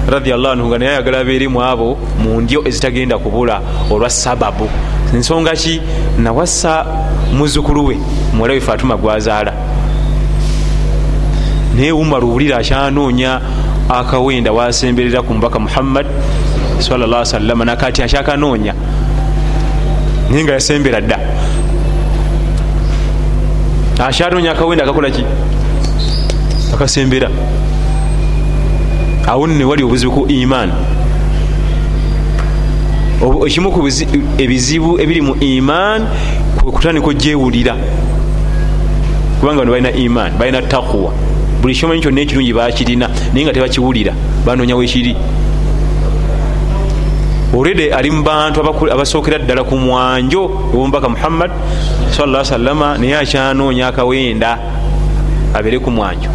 radiallahu 0.09 0.53
anhu 0.53 0.67
nga 0.69 0.79
naye 0.79 0.91
ayagala 0.91 1.19
abeere 1.21 1.49
mu 1.49 1.61
abo 1.61 1.99
mu 2.23 2.41
ndyo 2.41 2.63
ezitagenda 2.65 3.19
kubula 3.19 3.61
olwa 3.91 4.11
sababu 4.11 4.71
ensonga 5.15 5.53
ki 5.53 5.81
nawassa 6.19 6.87
muzukulu 7.33 7.85
we 7.87 7.99
muwala 8.35 8.55
we 8.55 8.61
fatuma 8.61 8.97
gwazaala. 8.97 9.53
Naye 11.77 11.93
umar 11.93 12.25
owulira 12.25 12.59
akyanoonya 12.59 13.41
akawenda 13.89 14.53
wasemberera 14.53 15.23
ku 15.23 15.35
mubaka 15.35 15.59
muhammad 15.59 16.07
salla 16.79 17.25
salama 17.25 17.65
nakati 17.65 18.03
akyakanoonya 18.03 18.75
naye 20.31 20.45
nga 20.45 20.53
yasembera 20.53 21.01
dda. 21.01 21.19
Akyanoonya 23.99 24.53
akawenda 24.53 24.85
akakolaki 24.85 25.25
akasembera. 26.75 27.29
Awo 29.27 29.47
nne 29.47 29.65
wali 29.65 29.83
obuzibu 29.83 30.13
ku 30.13 30.27
iman 30.29 30.73
ekimu 33.23 33.71
ku 33.71 33.87
ebizibu 34.39 35.01
ebiri 35.01 35.21
mu 35.23 35.35
iman 35.39 36.07
kutandika 36.59 37.07
ogyewulira 37.07 37.77
kubanga 39.41 39.59
bano 39.63 39.71
balina 39.73 39.91
iman 39.95 40.33
balina 40.39 40.63
takuwa 40.63 41.13
buli 41.63 41.75
kyomanyi 41.75 42.03
kyonna 42.03 42.21
ekirungi 42.21 42.53
bakirina 42.53 43.07
naye 43.33 43.45
nga 43.45 43.53
tebakiwulira 43.53 44.13
banoonyawo 44.47 44.83
ekiri 44.83 45.15
olwede 47.55 47.95
ali 47.95 48.11
mu 48.11 48.23
bantu 48.23 48.61
abasookera 48.91 49.39
ddala 49.39 49.63
ku 49.63 49.77
mwanjo 49.77 50.43
ewomubaka 50.75 51.09
muhammad 51.09 51.51
salla 52.11 52.45
salama 52.45 52.99
naye 52.99 53.15
akyanoonya 53.17 53.89
akawenda 53.89 54.59
abeere 55.55 55.79
ku 55.79 55.91
mwanjo. 55.91 56.31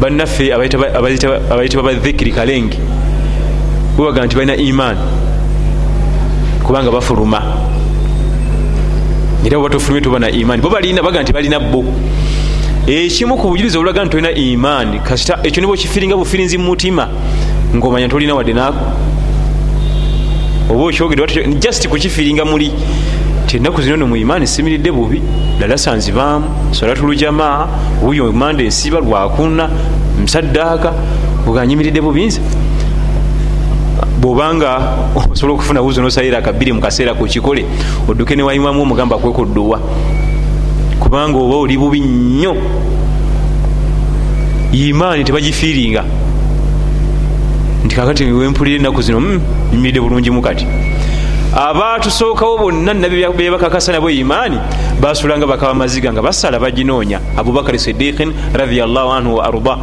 Bannaffe 0.00 0.52
abayitibwa 0.52 1.82
badhikiri 1.82 2.32
kalenge 2.32 2.78
bebaga 3.96 4.26
nti 4.26 4.36
balina 4.36 4.56
iman 4.56 4.96
kubanga 6.64 6.90
bafuluma. 6.90 7.42
Era 9.44 9.58
bobatofulumye 9.58 10.00
tobana 10.00 10.30
imaani 10.30 10.62
bo 10.62 10.70
balina 10.70 11.02
baga 11.02 11.22
nti 11.22 11.32
balina 11.32 11.60
bo. 11.60 11.84
Ekimu 12.86 13.36
ku 13.36 13.48
bujulizi 13.48 13.78
obulaga 13.78 14.04
nti 14.04 14.10
tolina 14.10 14.30
imaani 14.30 15.00
kasita 15.00 15.38
ekyo 15.42 15.60
niba 15.60 15.72
okifiringa 15.72 16.16
bufirinzi 16.16 16.58
mumutima 16.58 17.08
ngaomanya 17.74 18.08
tolina 18.08 18.34
wadde 18.34 18.52
naako 18.52 18.78
oba 20.70 20.84
okyogere 20.84 21.54
just 21.60 21.88
kukifiringa 21.88 22.44
muli 22.44 22.72
ti 23.46 23.56
ennaku 23.56 23.82
zino 23.82 23.96
no 23.96 24.06
mu 24.06 24.16
imaani 24.16 24.46
simiridde 24.46 24.90
bubi 24.92 25.22
lalasanzibaamu 25.60 26.46
solatulujamaa 26.72 27.68
wuyo 28.02 28.32
manda 28.32 28.64
ensiba 28.64 29.00
lwakuna 29.00 29.70
musaddaaka 30.20 30.92
oganyimiridde 31.48 32.00
bubinza 32.00 32.40
bwobanga 34.24 34.80
osobola 35.32 35.54
okufuna 35.54 35.82
buzo 35.82 36.00
nosalira 36.00 36.38
akabiri 36.38 36.72
mukaseera 36.72 37.12
kukikole 37.14 37.66
odduke 38.08 38.36
newayimamu 38.36 38.82
omugamba 38.82 39.18
kwekudduwa 39.18 39.78
kubanga 40.98 41.38
oba 41.38 41.56
oli 41.56 41.76
bubi 41.76 42.00
nnyo 42.00 42.56
imaani 44.72 45.24
tebagifiiringa. 45.24 46.04
Nti 47.84 47.96
kakati 47.96 48.24
wempulira 48.24 48.76
ennaku 48.76 49.02
zino 49.02 49.20
nyimiridde 49.72 50.00
bulungimu 50.00 50.42
kati. 50.42 50.66
Abatusookawo 51.54 52.58
bonna 52.58 52.94
nabebakakasa 52.94 53.92
nabo 53.92 54.10
imaani 54.10 54.58
basulanga 55.00 55.46
bakaba 55.46 55.74
maziga 55.74 56.12
nga 56.12 56.22
basala 56.22 56.58
baginoonya 56.58 57.20
abubakari 57.36 57.78
sidikin 57.78 58.32
radiallahu 58.52 59.12
anhu 59.12 59.36
wa 59.36 59.44
arda 59.44 59.78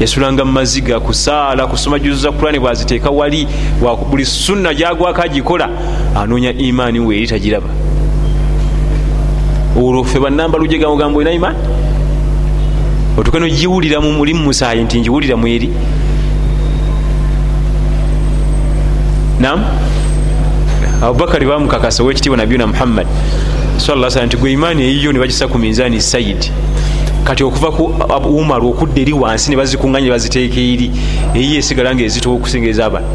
yasulanga 0.00 0.44
mumaziga 0.44 1.00
kusaala 1.00 1.66
kusoma 1.66 1.98
juzuza 1.98 2.32
kurani 2.32 2.58
bwaziteeka 2.58 3.10
wali 3.10 3.48
buli 4.10 4.24
sunna 4.24 4.74
gyagwako 4.74 5.22
agikola 5.22 5.68
anoonya 6.16 6.52
imaani 6.52 7.00
weeri 7.00 7.26
tagiraba. 7.26 7.68
Olwo 9.76 10.04
ffe 10.04 10.18
banamba 10.20 10.58
lujegamugamba 10.58 11.18
olina 11.18 11.32
imaani? 11.32 11.58
Otuke 13.18 13.38
nogiwulira 13.38 14.00
mulimu 14.00 14.44
musaayi 14.44 14.82
nti 14.82 15.00
ngiwulira 15.00 15.36
mweri 15.36 15.70
nam 19.40 19.64
abubakari 21.02 21.46
bamukakasa 21.46 22.02
owekitiibwa 22.02 22.36
nabiyuna 22.36 22.66
muhammad 22.66 23.06
sala 23.76 24.26
nti 24.26 24.36
gwe 24.36 24.52
imaani 24.52 24.82
eyiyo 24.82 25.12
nebagisa 25.12 25.48
ku 25.48 25.58
minzaani 25.58 26.00
sayidi 26.00 26.52
kati 27.24 27.44
okuva 27.44 27.70
ku 27.72 27.84
umar 28.28 28.60
okudda 28.64 29.00
eri 29.00 29.12
wansi 29.12 29.50
nebazikuŋanya 29.50 30.06
nebaziteeka 30.06 30.60
eri 30.60 30.90
eyiyo 31.34 31.58
esigala 31.58 31.94
nga 31.94 32.02
ezitowa 32.04 32.36
okusinga 32.36 32.68
ezabana 32.68 33.06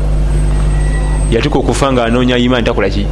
yatuka 1.31 1.59
okufa 1.59 1.91
nga 1.93 2.05
anoonya 2.05 2.37
imaani 2.37 2.65
takolaki 2.65 3.05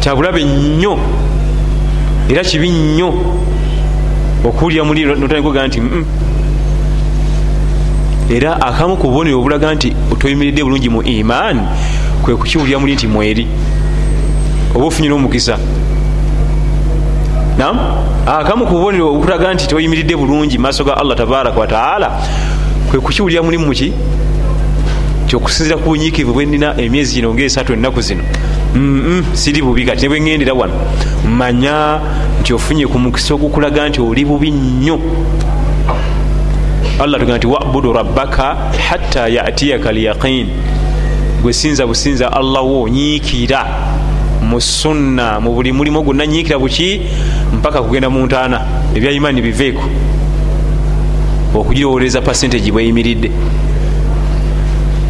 kyabulabe 0.00 0.44
nnyo 0.44 0.98
era 2.28 2.44
kibi 2.44 2.70
nnyo 2.70 3.08
okuwulira 4.44 4.84
muli 4.84 5.04
notandikoga 5.04 5.66
nti 5.66 5.80
era 8.30 8.62
akamu 8.62 8.96
ku 8.96 9.10
bubonero 9.10 9.38
obulaga 9.38 9.74
nti 9.74 9.90
toyimiridde 10.18 10.62
bulungi 10.62 10.88
mu 10.88 11.02
imaani 11.02 11.66
kwe 12.22 12.36
kukiwulira 12.36 12.78
muli 12.78 12.94
nti 12.94 13.06
mweri. 13.06 13.46
Oba 14.74 14.86
ofunyire 14.86 15.14
omukisa 15.14 15.58
nam 17.60 17.76
akamu 18.26 18.64
ku 18.66 18.72
bubonero 18.72 19.12
obulaga 19.12 19.52
nti 19.54 19.68
toyimiridde 19.68 20.16
bulungi 20.16 20.58
maaso 20.58 20.84
ga 20.84 20.96
allah 20.96 21.16
tabaraka 21.16 21.60
wataala 21.60 22.08
kwe 22.90 23.00
kukiwulira 23.00 23.42
muli 23.42 23.58
muki 23.58 23.92
kyokusinzira 25.26 25.76
ku 25.76 25.88
bunyiikivu 25.92 26.32
bwenina 26.32 26.74
emyezi 26.80 27.14
gino 27.14 27.34
ngaesatu 27.34 27.72
ennaku 27.72 28.00
zino. 28.00 28.24
Siri 29.32 29.62
bubi 29.62 29.84
kati 29.84 30.02
nebwengendera 30.02 30.54
wano. 30.54 30.72
Manya 31.38 32.00
nti 32.40 32.54
ofunye 32.54 32.86
ku 32.86 32.98
mukisa 32.98 33.34
ogukulaga 33.34 33.88
nti 33.88 34.00
oli 34.00 34.24
bubi 34.24 34.50
nnyo. 34.50 34.98
Allah 36.98 37.20
tugaa 37.20 37.36
nti 37.36 37.46
wabudu 37.46 37.92
rabbaka 37.92 38.56
hatta 38.88 39.28
yatiyaka 39.28 39.92
lyaqin 39.92 40.48
gwesinza 41.42 41.86
businza 41.86 42.32
allah 42.32 42.64
wo 42.64 42.88
nyiikira 42.88 43.66
mu 44.50 44.60
sunna 44.60 45.40
mu 45.40 45.54
buli 45.54 45.72
mulimu 45.72 46.02
gwonna 46.02 46.26
nyiikira 46.26 46.58
buki 46.58 47.00
mpaka 47.54 47.82
kugenda 47.82 48.10
mu 48.10 48.26
ntaana. 48.26 48.60
Ebya 48.94 49.10
imaani 49.10 49.42
biveeko. 49.42 49.82
Okugirowolereza 51.54 52.20
pasentage 52.20 52.72
bweyimiridde 52.72 53.30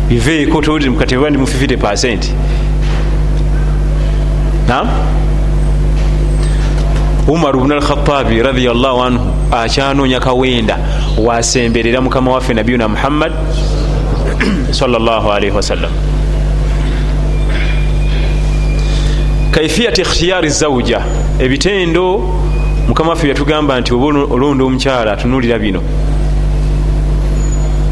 biveeko 0.08 0.62
tokatebandi 0.62 1.38
mu 1.38 1.46
50 1.46 1.76
percent. 1.76 2.32
Nam 4.68 4.86
umar 7.30 7.52
bnu 7.54 7.74
alkhatabi 7.74 8.42
radiallahu 8.42 9.02
anhu 9.02 9.26
akyanoonya 9.52 10.20
kawenda 10.20 10.78
wasemberera 11.18 12.00
mukama 12.00 12.32
waffe 12.32 12.54
nabiyuna 12.54 12.88
muhammad 12.88 13.32
sallallahu 14.78 15.30
alaihi 15.32 15.54
wasallam 15.56 16.09
kaifiyat 19.50 19.98
ikhtiyari 19.98 20.48
zawuja 20.48 21.00
ebitendo 21.38 22.20
mukama 22.88 23.10
waffe 23.10 23.28
yatugamba 23.28 23.80
nti 23.80 23.94
oba 23.94 24.06
olonda 24.06 24.64
omukyala 24.64 25.12
atunulira 25.12 25.58
bino. 25.58 25.82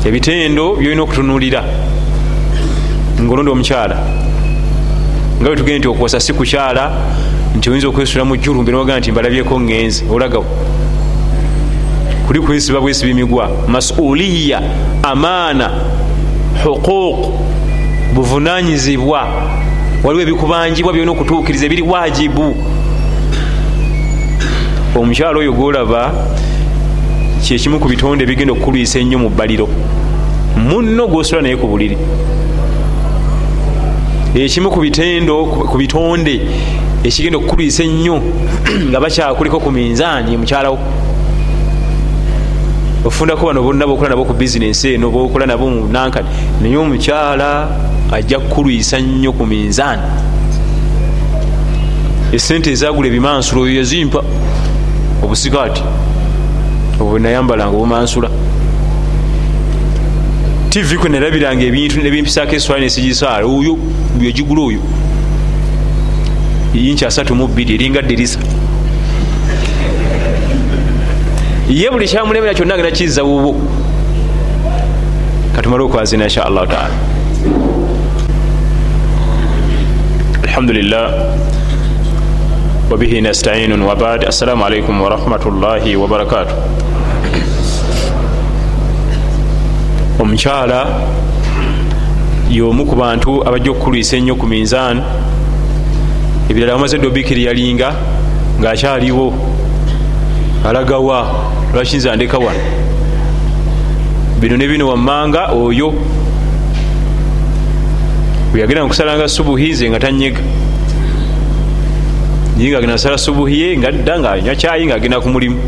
Ebitendo 0.05 0.77
byolina 0.77 1.03
okutunulira 1.03 1.65
ngaolonda 3.21 3.53
omukyala. 3.53 3.97
Nga 5.41 5.49
bwetugende 5.49 5.79
nti 5.79 5.89
okuwasa 5.89 6.21
si 6.21 6.33
kukyala 6.33 6.93
nti 7.57 7.71
oyinza 7.71 7.89
okwesula 7.89 8.25
mu 8.25 8.37
jjulumbe 8.37 8.73
nowagaa 8.73 8.99
nti 8.99 9.13
mbalabyeko 9.13 9.61
ngenzi 9.61 10.05
olagawo. 10.11 10.47
Kuli 12.27 12.41
kwesiba 12.41 12.81
bwesiba 12.81 13.11
emigwa 13.11 13.51
masuliya 13.69 14.63
amaana 15.03 15.71
huquuq 16.65 17.19
buvunanyizibwa 18.15 19.29
waliwo 20.05 20.23
ebikubanjibwa 20.23 20.93
byolina 20.93 21.13
okutuukiriza 21.13 21.67
ebiri 21.67 21.83
wajibu 21.83 22.47
omukyalo 24.99 25.41
oyo 25.41 25.53
golaba 25.53 26.03
kyekimu 27.43 27.79
ku 27.81 27.89
bitonde 27.89 28.25
ebigenda 28.25 28.53
okukulwisa 28.53 28.99
ennyo 28.99 29.19
mu 29.19 29.29
bbaliro. 29.31 29.69
Munno 30.57 31.07
gosula 31.07 31.43
naye 31.43 31.57
ku 31.57 31.67
buliri. 31.67 31.97
Ekimu 34.35 34.71
ku 34.71 34.81
bitendo 34.81 35.47
ku 35.71 35.77
bitonde 35.79 36.35
ekigenda 37.05 37.39
okukulwisa 37.39 37.83
ennyo 37.85 38.17
nga 38.91 39.01
bakyakuliko 39.01 39.61
ku 39.61 39.71
minzaani 39.71 40.37
mukyalawo 40.37 40.79
ofundako 43.05 43.47
bano 43.47 43.63
bonna 43.63 43.87
bokola 43.87 44.11
nabo 44.11 44.25
ku 44.25 44.35
bizinesi 44.35 44.95
eno 44.95 45.11
bokola 45.11 45.47
nabo 45.47 45.71
mu 45.71 45.87
nankani 45.87 46.29
naye 46.61 46.77
omukyala 46.77 47.49
ajja 48.13 48.39
kukulwisa 48.39 49.01
nnyo 49.01 49.33
ku 49.33 49.47
minzaani. 49.47 50.03
Esente 52.33 52.71
ezagula 52.73 53.09
ebimansula 53.09 53.61
oyo 53.61 53.77
yazimpa. 53.77 54.23
Obusikaati 55.23 55.83
obwo 57.01 57.19
nayambalanga 57.19 57.77
obumansula. 57.77 58.31
Tv 60.71 60.99
kwe 60.99 61.09
nalabiranga 61.11 61.65
ebintu 61.65 62.01
nebimpisako 62.01 62.55
eswali 62.55 62.85
nesigisaala. 62.85 63.47
Oyo 63.47 63.79
byogigula 64.19 64.63
oyo. 64.63 64.81
Yinki 66.75 67.05
asatu 67.05 67.35
mu 67.35 67.49
bbiri 67.49 67.75
eringa 67.75 68.03
dirisa 68.03 68.39
ye 71.69 71.91
buli 71.91 72.09
kyamulemera 72.09 72.55
kyonna 72.55 72.75
agenda 72.75 72.91
kizza 72.91 73.25
bubwo 73.25 73.55
katumale 75.55 75.83
okwazina 75.85 76.25
insha 76.25 76.47
allahu 76.47 76.67
taala 76.67 76.95
alhamdulillah. 80.59 81.39
Wabihi 82.91 83.23
nastain 83.23 83.71
wabad 83.71 84.27
assalamu 84.27 84.65
alaikum 84.67 85.01
warahmatullahi 85.01 85.95
wabarakatu 85.95 86.55
omukyala 90.19 91.07
yomu 92.51 92.87
ku 92.87 92.97
bantu 92.97 93.47
abajja 93.47 93.71
okukulwisa 93.71 94.17
ennyo 94.17 94.35
ku 94.35 94.51
minzaani 94.51 95.03
ebirala 96.51 96.75
bamaze 96.75 96.99
dde 96.99 97.07
obikiri 97.07 97.45
yalinga 97.45 97.95
ngaakyaliwo 98.59 99.35
alagawa 100.67 101.47
lwaki 101.75 102.03
ndeka 102.03 102.39
wano 102.39 102.61
bino 104.41 104.57
ne 104.57 104.67
bino 104.67 104.89
wammanga 104.89 105.55
oyo 105.55 105.95
bweyagenda 108.53 108.85
nkusalanga 108.85 109.29
subuhi 109.29 109.75
ze 109.75 109.91
nga 109.91 110.01
tanyega 110.01 110.41
ye 112.59 112.71
nga 112.71 112.79
agenda 112.79 112.95
nsala 112.95 113.19
subuhi 113.19 113.61
ye 113.61 113.77
nga 113.79 113.93
dda 113.93 114.19
nga 114.19 114.31
anywa 114.33 114.55
kyayi 114.55 114.87
nga 114.87 114.95
agenda 114.95 115.21
ku 115.21 115.29
mulimu. 115.29 115.59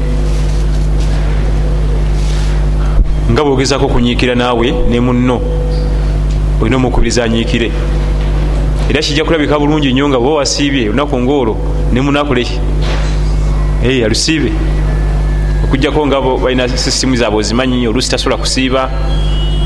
Nga 3.31 3.45
bwogezako 3.45 3.89
kunyiikira 3.89 4.35
naawe 4.35 4.75
ne 4.91 5.01
munno 5.01 5.41
olina 6.61 6.77
omukubiriza 6.77 7.25
anyiikire. 7.25 7.71
Era 8.91 9.01
kijja 9.01 9.25
kulabika 9.25 9.59
bulungi 9.59 9.93
nnyo 9.93 10.09
nga 10.09 10.19
bwe 10.19 10.33
wasiibye 10.43 10.89
olunaku 10.89 11.21
ngaolwo 11.21 11.57
ne 11.93 12.01
munakuleki 12.01 12.59
alusiibe. 14.05 14.51
Okujjako 15.65 16.07
nga 16.07 16.21
balina 16.21 16.69
sisitimu 16.69 17.17
zaabwe 17.17 17.39
ozimanyi 17.39 17.87
olusi 17.87 18.11
tasobola 18.11 18.37
kusiiba 18.37 18.91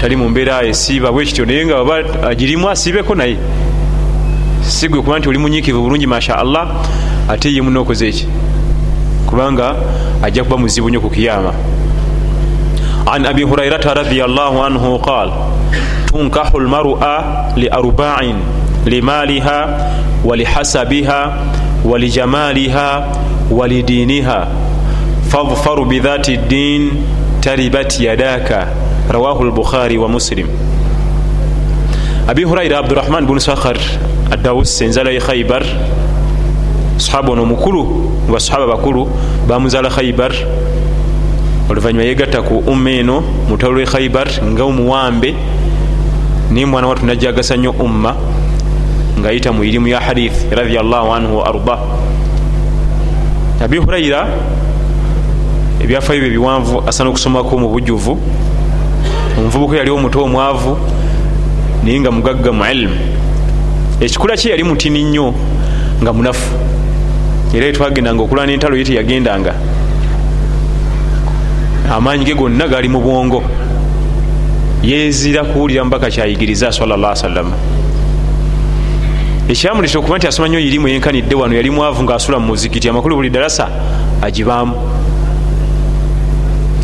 tali 0.00 0.16
mu 0.16 0.28
mbeera 0.28 0.62
esiiba 0.62 1.12
bwekityo 1.12 1.46
naye 1.46 1.66
nga 1.66 1.84
baba 1.84 2.28
agirimu 2.28 2.68
asiibeko 2.70 3.14
naye. 3.14 3.36
Sigwe 4.62 5.02
kuba 5.02 5.18
nti 5.18 5.28
oli 5.28 5.38
munyiikivu 5.38 5.82
bulungi 5.82 6.06
masha 6.06 6.38
allah 6.38 6.68
ate 7.28 7.54
ye 7.54 7.62
muna 7.62 7.80
okoze 7.80 8.08
eki 8.08 8.26
kubanga 9.26 9.74
ajja 10.22 10.44
kuba 10.44 10.56
muzibu 10.56 10.88
nnyo 10.88 11.00
ku 11.00 11.10
kiyama. 11.10 11.52
An 13.06 13.26
abi 13.26 13.42
hurairata 13.42 13.94
radiallahu 13.94 14.62
anhu 14.62 14.98
qal 14.98 15.32
tunkahu 16.06 16.60
lmar'a 16.60 17.52
liarba'in 17.56 18.36
limaliha 18.86 19.90
walihasabiha 20.24 21.32
walijamaliha 21.84 23.04
walidiniha 23.50 24.46
fadfaru 25.28 25.84
bidhati 25.84 26.36
ddin 26.36 26.90
taribat 27.40 28.00
yadaka 28.00 28.68
rawahu 29.10 29.44
lbukhari 29.44 29.98
wa 29.98 30.08
muslim. 30.08 30.48
Abi 32.28 32.44
huraira 32.44 32.78
abdurahman 32.78 33.26
bunu 33.26 33.40
sakhar 33.40 33.76
adawus 34.32 34.80
enzala 34.80 35.10
ye 35.12 35.20
khaibar 35.20 35.62
sahaba 36.96 37.32
ono 37.32 37.42
omukulu 37.42 37.84
mu 38.26 38.32
basahaba 38.32 38.66
bakulu 38.66 39.08
bamuzala 39.48 39.90
khaibar 39.90 40.32
oluvanyuma 41.68 42.04
yegatta 42.04 42.42
ku 42.42 42.62
umma 42.66 42.90
eno 42.90 43.20
mutalo 43.48 43.74
lwe 43.74 43.84
khaibar 43.84 44.28
nga 44.40 44.64
omuwambe 44.64 45.34
naye 46.50 46.66
mwana 46.66 46.88
watu 46.88 47.06
najagasa 47.06 47.56
nnyo 47.56 47.70
umma 47.70 48.16
ngaayita 49.20 49.52
mu 49.52 49.64
irimu 49.64 49.88
ya 49.88 50.00
hadith 50.00 50.48
radiallahu 50.50 51.12
anhu 51.12 51.36
wa 51.38 51.46
arda. 51.46 51.78
Abi 53.60 53.78
huraira 53.78 54.28
ebyafayo 55.80 56.20
bye 56.20 56.30
biwanvu 56.30 56.82
asana 56.88 57.10
okusomako 57.10 57.58
mu 57.58 57.68
bujjuvu 57.68 58.18
omuvubuka 59.38 59.76
yali 59.76 59.90
omuto 59.90 60.24
omwavu 60.24 60.78
naye 61.84 62.00
nga 62.00 62.10
mugagga 62.10 62.52
mu 62.52 62.64
ilimu 62.70 62.96
ekikula 64.00 64.36
kye 64.36 64.50
yali 64.50 64.64
mutini 64.64 65.04
nnyo 65.04 65.34
nga 66.02 66.12
munafu. 66.12 66.50
Era 67.54 67.66
etwagendanga 67.66 68.22
okulwana 68.22 68.52
entalo 68.52 68.76
ye 68.76 68.84
teyagendanga. 68.84 69.54
Amaanyi 71.90 72.24
ge 72.24 72.34
gonna 72.34 72.66
gali 72.68 72.88
mu 72.88 73.00
bwongo. 73.00 73.42
Yezira 74.82 75.44
kuwulira 75.44 75.84
mubaka 75.84 76.10
kyayigiriza 76.10 76.72
salllah 76.72 77.16
salama 77.16 77.56
ekyamuleta 79.48 79.98
okuba 79.98 80.16
nti 80.16 80.26
asoma 80.26 80.48
nnyo 80.48 80.60
irimu 80.60 80.88
yenkanidde 80.88 81.34
wano 81.34 81.54
yali 81.54 81.70
mwavu 81.70 82.02
ngaasula 82.02 82.38
mu 82.38 82.46
muzikiti 82.46 82.88
amakulu 82.88 83.16
buli 83.16 83.30
dalasa 83.30 83.68
agibaamu. 84.22 84.74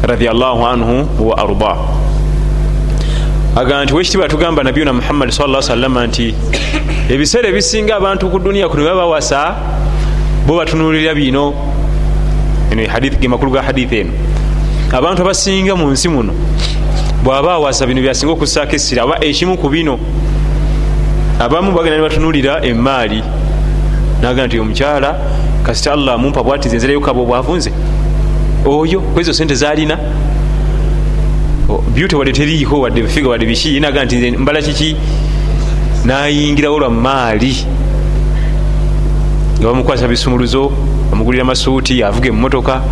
Radiallahu 0.02 0.66
anhu 0.66 1.08
wa 1.28 1.38
arda 1.38 1.99
agamba 3.56 3.84
nti 3.84 3.94
wekitiibwa 3.94 4.28
tugamba 4.28 4.62
nabiyuna 4.62 4.92
muhammadi 4.92 5.32
sa 5.32 5.62
salama 5.62 6.06
nti 6.06 6.34
ebiseera 7.08 7.48
ebisinga 7.48 7.96
abantu 7.96 8.30
ku 8.30 8.38
duniya 8.38 8.68
kuno 8.68 8.84
baba 8.84 9.02
bawasa 9.02 9.56
bo 10.46 10.56
batunulira 10.56 11.14
bino. 11.14 11.54
Ge 13.20 13.28
makulu 13.28 13.50
ga 13.50 13.62
hadithi 13.62 13.96
eno. 14.00 14.12
Abantu 14.92 15.22
abasinga 15.22 15.74
mu 15.76 15.90
nsi 15.90 16.08
muno 16.08 16.32
bwaba 17.24 17.52
awasa 17.52 17.86
bino 17.86 18.00
byasinga 18.00 18.32
okussaako 18.32 18.76
essira 18.76 19.02
aba 19.02 19.24
ekimu 19.24 19.58
ku 19.58 19.68
bino 19.68 19.98
abamu 21.38 21.72
bagenda 21.72 21.96
nibatunulira 21.96 22.64
emaali 22.64 23.22
naga 24.22 24.46
nti 24.46 24.60
omukyala 24.60 25.16
kasita 25.62 25.92
allah 25.92 26.18
mumpa 26.18 26.42
bwatiza 26.42 26.74
enzirayo 26.76 27.00
kaba 27.00 27.20
obwavunze 27.20 27.72
oyo 28.64 29.00
kwezo 29.00 29.32
sente 29.32 29.54
zalina 29.54 29.98
beauty 31.94 32.16
wadde 32.16 32.32
teriiko 32.32 32.80
wadde 32.80 33.02
bifiga 33.02 33.28
wadde 33.28 33.46
biki 33.46 33.80
naga 33.80 34.04
nti 34.04 34.16
nze 34.16 34.30
mbala 34.30 34.62
kiki? 34.62 34.96
Nayingirawo 36.04 36.78
lwa 36.78 36.90
maali. 36.90 37.56
Nga 39.58 39.66
bamukwasa 39.68 40.08
bisumuluzo 40.08 40.72
bamugulira 41.10 41.44
masuuti 41.44 42.02
avuga 42.02 42.28
emotoka 42.28 42.82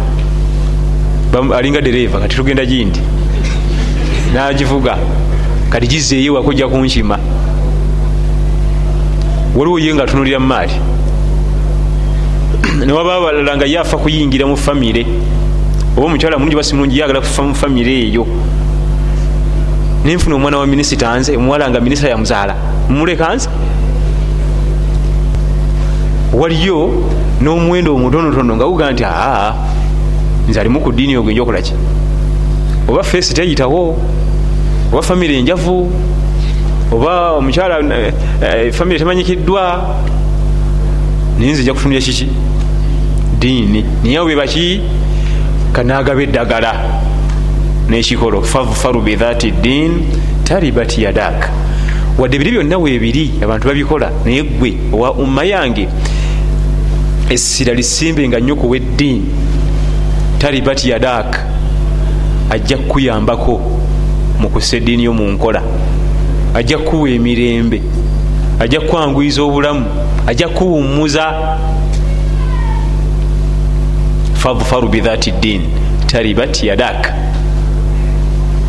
alinga 1.57 1.81
dereva 1.81 2.21
kati 2.21 2.37
tugenda 2.37 2.67
gindi? 2.67 3.01
Nagivuga 4.35 4.99
kati 5.71 5.87
gizeeyo 5.87 6.35
wakujja 6.35 6.69
kunkima 6.69 7.19
waliwo 9.57 9.79
ye 9.79 9.95
nga 9.95 10.05
atunulira 10.05 10.39
mumaali 10.41 10.73
newaba 12.87 13.21
balala 13.21 13.57
nga 13.57 13.67
yafa 13.67 13.97
kuyingira 13.97 14.47
mu 14.47 14.57
famire 14.57 15.07
oba 15.97 16.07
omukyala 16.07 16.39
mulungi 16.39 16.57
basi 16.57 16.75
mulungi 16.75 16.99
yagala 16.99 17.21
kufa 17.21 17.43
mu 17.43 17.55
famire 17.55 17.93
eyo 17.93 18.27
nenfuna 20.05 20.37
omwana 20.37 20.59
wa 20.59 20.67
minisita 20.67 21.19
nze 21.19 21.37
omuwala 21.37 21.71
nga 21.71 21.81
minisita 21.81 22.09
yamuzaala 22.09 22.55
mumuleka 22.89 23.35
nze? 23.35 23.49
Waliyo 26.33 26.91
n'omuwendo 27.41 27.95
omutonotono 27.95 28.57
nga 28.57 28.65
guga 28.65 28.93
nti 28.93 29.05
aa 29.05 29.55
nze 30.49 30.61
alimu 30.61 30.81
ku 30.81 30.93
ddiini 30.93 31.17
ogwo 31.17 31.31
enja 31.31 31.43
okolaki 31.43 31.75
oba 32.89 33.03
feesi 33.03 33.35
teyitawo 33.35 33.97
oba 34.93 35.03
famire 35.03 35.39
enjavu 35.39 35.91
oba 36.93 37.33
omukyala 37.33 37.79
eh, 38.43 38.73
famire 38.73 38.99
temanyikiddwa. 38.99 39.95
Naye 41.39 41.53
nze 41.53 41.65
ja 41.65 41.75
kutunulya 41.75 42.01
kiki? 42.01 42.29
Diini 43.39 43.85
niye 44.03 44.21
bwe 44.21 44.37
baki? 44.37 44.81
Kanagaba 45.73 46.23
eddagala 46.23 46.75
nekikolo 47.89 48.43
fafaru 48.43 49.01
bithati 49.01 49.51
din 49.51 50.05
taribat 50.45 50.99
yadak. 50.99 51.51
Wadde 52.19 52.39
biri 52.39 52.51
byonna 52.51 52.79
weebiri 52.79 53.31
abantu 53.43 53.69
babikola 53.69 54.11
naye 54.25 54.43
gwe 54.43 54.79
owa 54.93 55.13
umma 55.13 55.45
yange 55.45 55.89
essira 57.31 57.75
lisimbe 57.75 58.29
nga 58.29 58.41
nnyo 58.41 58.57
kuweddiini 58.57 59.25
taribat 60.39 60.85
yadak 60.85 61.41
ajja 62.51 62.77
kukuyambako 62.77 63.61
mu 64.41 64.49
kussa 64.49 64.77
eddiini 64.77 65.05
yo 65.05 65.13
mu 65.13 65.31
nkola. 65.31 65.63
Ajja 66.55 66.79
kukuwa 66.79 67.11
emirembe 67.11 67.83
ajja 68.61 68.81
kukwanguyiza 68.81 69.43
obulamu 69.43 69.87
ajja 70.27 70.49
kukuwummuza 70.49 71.35
fadfaru 74.35 74.89
bithati 74.89 75.31
ddin 75.31 75.63
taribat 76.07 76.63
yadak 76.63 77.13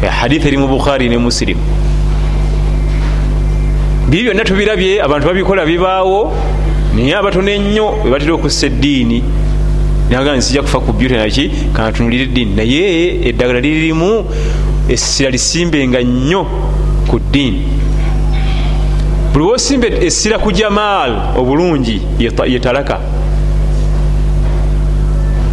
hadith 0.07 0.45
eri 0.45 0.57
mu 0.57 0.67
bukhari 0.67 1.09
ne 1.09 1.17
musilimu 1.17 1.61
biri 4.09 4.23
byonna 4.23 4.43
tubirabye 4.43 5.03
abantu 5.03 5.27
babikola 5.27 5.65
bibaawo 5.65 6.33
naye 6.95 7.15
abatono 7.15 7.51
ennyo 7.51 7.85
webatera 8.03 8.33
okussa 8.33 8.65
eddiini. 8.67 9.23
Naga 10.09 10.35
nsijja 10.35 10.61
kufa 10.61 10.79
ku 10.79 10.93
byute 10.93 11.17
naki 11.17 11.51
kanatunulira 11.73 12.23
eddiini. 12.23 12.55
Naye 12.55 13.29
eddagala 13.29 13.59
liririmu 13.59 14.25
essira 14.89 15.29
lisimbenga 15.29 16.01
nnyo 16.01 16.45
ku 17.07 17.19
ddiini. 17.19 17.61
Buli 19.33 19.45
wosimba 19.45 19.87
essira 19.87 20.37
ku 20.39 20.51
jamaal 20.51 21.37
obulungi 21.37 22.01
yetalaka 22.47 22.99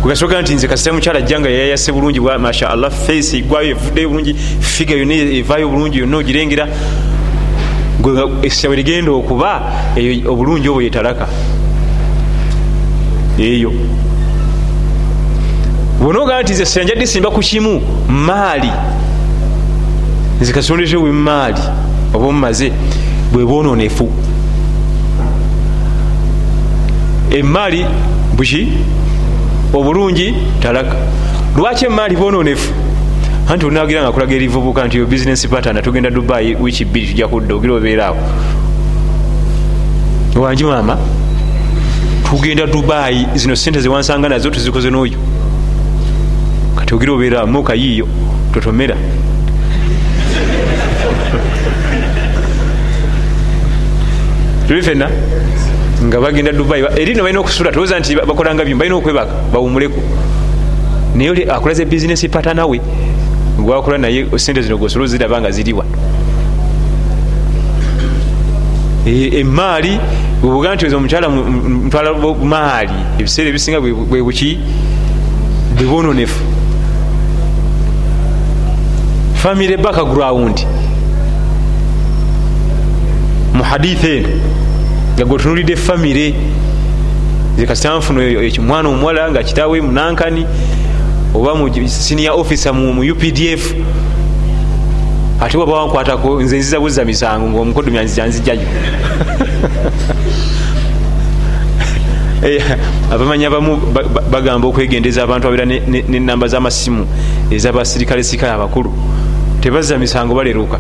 kugasooka 0.07 0.43
nti 0.43 0.55
nze 0.55 0.69
kasita 0.69 0.93
mukyala 0.93 1.21
jjanga 1.21 1.49
yayayase 1.49 1.93
bulungi 1.93 2.21
masha 2.21 2.71
allah 2.71 2.91
face 2.91 3.39
egwayo 3.39 3.71
evuddeyo 3.71 4.09
bulungi 4.09 4.35
figa 4.61 4.95
yonna 4.95 5.15
evaayo 5.15 5.69
bulungi 5.69 5.99
yonna 5.99 6.17
ogirengera 6.17 6.69
essira 8.43 8.71
we 8.71 8.77
ligenda 8.77 9.11
okuba 9.11 9.63
eyo 9.97 10.33
obulungi 10.33 10.69
obwo 10.69 10.83
yetalaka 10.83 11.27
eyo. 13.39 13.73
Bwonaogaa 16.01 16.43
nti 16.43 16.53
nze 16.53 16.63
essira 16.63 16.85
njadde 16.85 17.07
simba 17.07 17.31
ku 17.31 17.41
kimu 17.41 17.83
maali. 18.09 18.71
Nze 20.41 20.53
kasondete 20.53 20.97
we 20.97 21.11
maali 21.11 21.63
oba 22.15 22.27
omumaze 22.27 22.73
bwe 23.33 23.45
bwononefu. 23.45 24.13
Emaali 27.31 27.87
buki 28.37 28.69
obulungi 29.73 30.35
talaka. 30.61 30.97
Lwaki 31.57 31.85
emaali 31.85 32.17
bwononefu 32.17 32.73
anti 33.49 33.67
onagira 33.67 34.03
nga 34.03 34.13
kulaga 34.13 34.35
erivubuka 34.35 34.87
nti 34.87 34.97
yo 34.99 35.07
business 35.07 35.47
pattern 35.47 35.83
tugenda 35.83 36.11
dubai 36.11 36.55
wiki 36.55 36.85
bbiri 36.85 37.07
tujja 37.07 37.29
kudda 37.29 37.55
ogira 37.55 37.75
obeeraawo. 37.75 38.17
Wangi 40.37 40.65
maama? 40.65 40.99
Tugenda 42.29 42.67
dubai 42.67 43.27
zino 43.35 43.57
sente 43.57 43.81
zewansanga 43.81 44.29
nazo 44.29 44.51
tuzikoze 44.51 44.91
n'oyo. 44.91 45.19
Kati 46.77 46.95
ogira 46.95 47.13
obeeraawo 47.13 47.47
mukayiiyo 47.47 48.09
totomera. 48.53 48.97
Tuli 54.69 54.83
fenna 54.83 55.09
nga 56.07 56.21
bagenda 56.21 56.53
dubai 56.53 56.85
erino 56.97 57.23
balina 57.23 57.41
okusula 57.41 57.71
tolowooza 57.71 57.99
nti 58.01 58.15
bakolanga 58.17 58.65
byumu 58.65 58.79
balina 58.79 58.97
okwebaka 58.97 59.33
bawumuleku 59.53 60.01
naye 61.15 61.31
oli 61.31 61.43
akolaze 61.51 61.85
bizinesi 61.85 62.29
patanawe 62.29 62.81
gwakola 63.59 63.99
naye 63.99 64.27
sente 64.39 64.63
zino 64.63 64.79
gosola 64.79 65.05
oziraba 65.05 65.41
nga 65.41 65.51
ziriwa 65.51 65.85
emaali 69.07 69.99
bwebuga 70.41 70.75
nti 70.75 70.87
oza 70.87 70.97
omukyala 70.97 71.29
mutwala 71.29 72.13
maali 72.45 72.93
ebiseera 73.19 73.49
ebisinga 73.51 73.81
bwe 73.81 74.23
buki 74.23 74.59
bwe 75.77 75.87
bwononefu. 75.87 76.41
Famire 79.35 79.77
background 79.77 80.67
mu 83.55 83.63
haditha 83.63 84.09
eno 84.09 84.29
nga 85.17 85.25
gwetunulidde 85.25 85.77
famire 85.77 86.35
zekastanfuna 87.57 88.21
mwana 88.61 88.89
omuwala 88.89 89.31
nga 89.31 89.43
kitawe 89.43 89.81
munankani 89.81 90.47
oba 91.35 91.53
senior 91.87 92.41
officer 92.41 92.75
mu 92.75 93.01
updf 93.13 93.75
ate 95.41 95.59
waba 95.59 95.73
wankwatako 95.73 96.43
nze 96.43 96.59
nziza 96.59 96.81
buzza 96.81 97.05
misango 97.05 97.49
ngaomukodo 97.49 97.93
yanzijayo 97.93 98.61
abamanyi 103.13 103.45
abamu 103.47 103.77
bagamba 104.31 104.69
okwegendeza 104.69 105.23
abantu 105.23 105.49
abeera 105.49 105.65
nenamba 106.09 106.49
zamasimu 106.49 107.07
ezabasirikale 107.51 108.23
sikale 108.23 108.53
abakulu 108.53 108.93
tebazza 109.61 109.99
misango 109.99 110.35
baleruka 110.35 110.79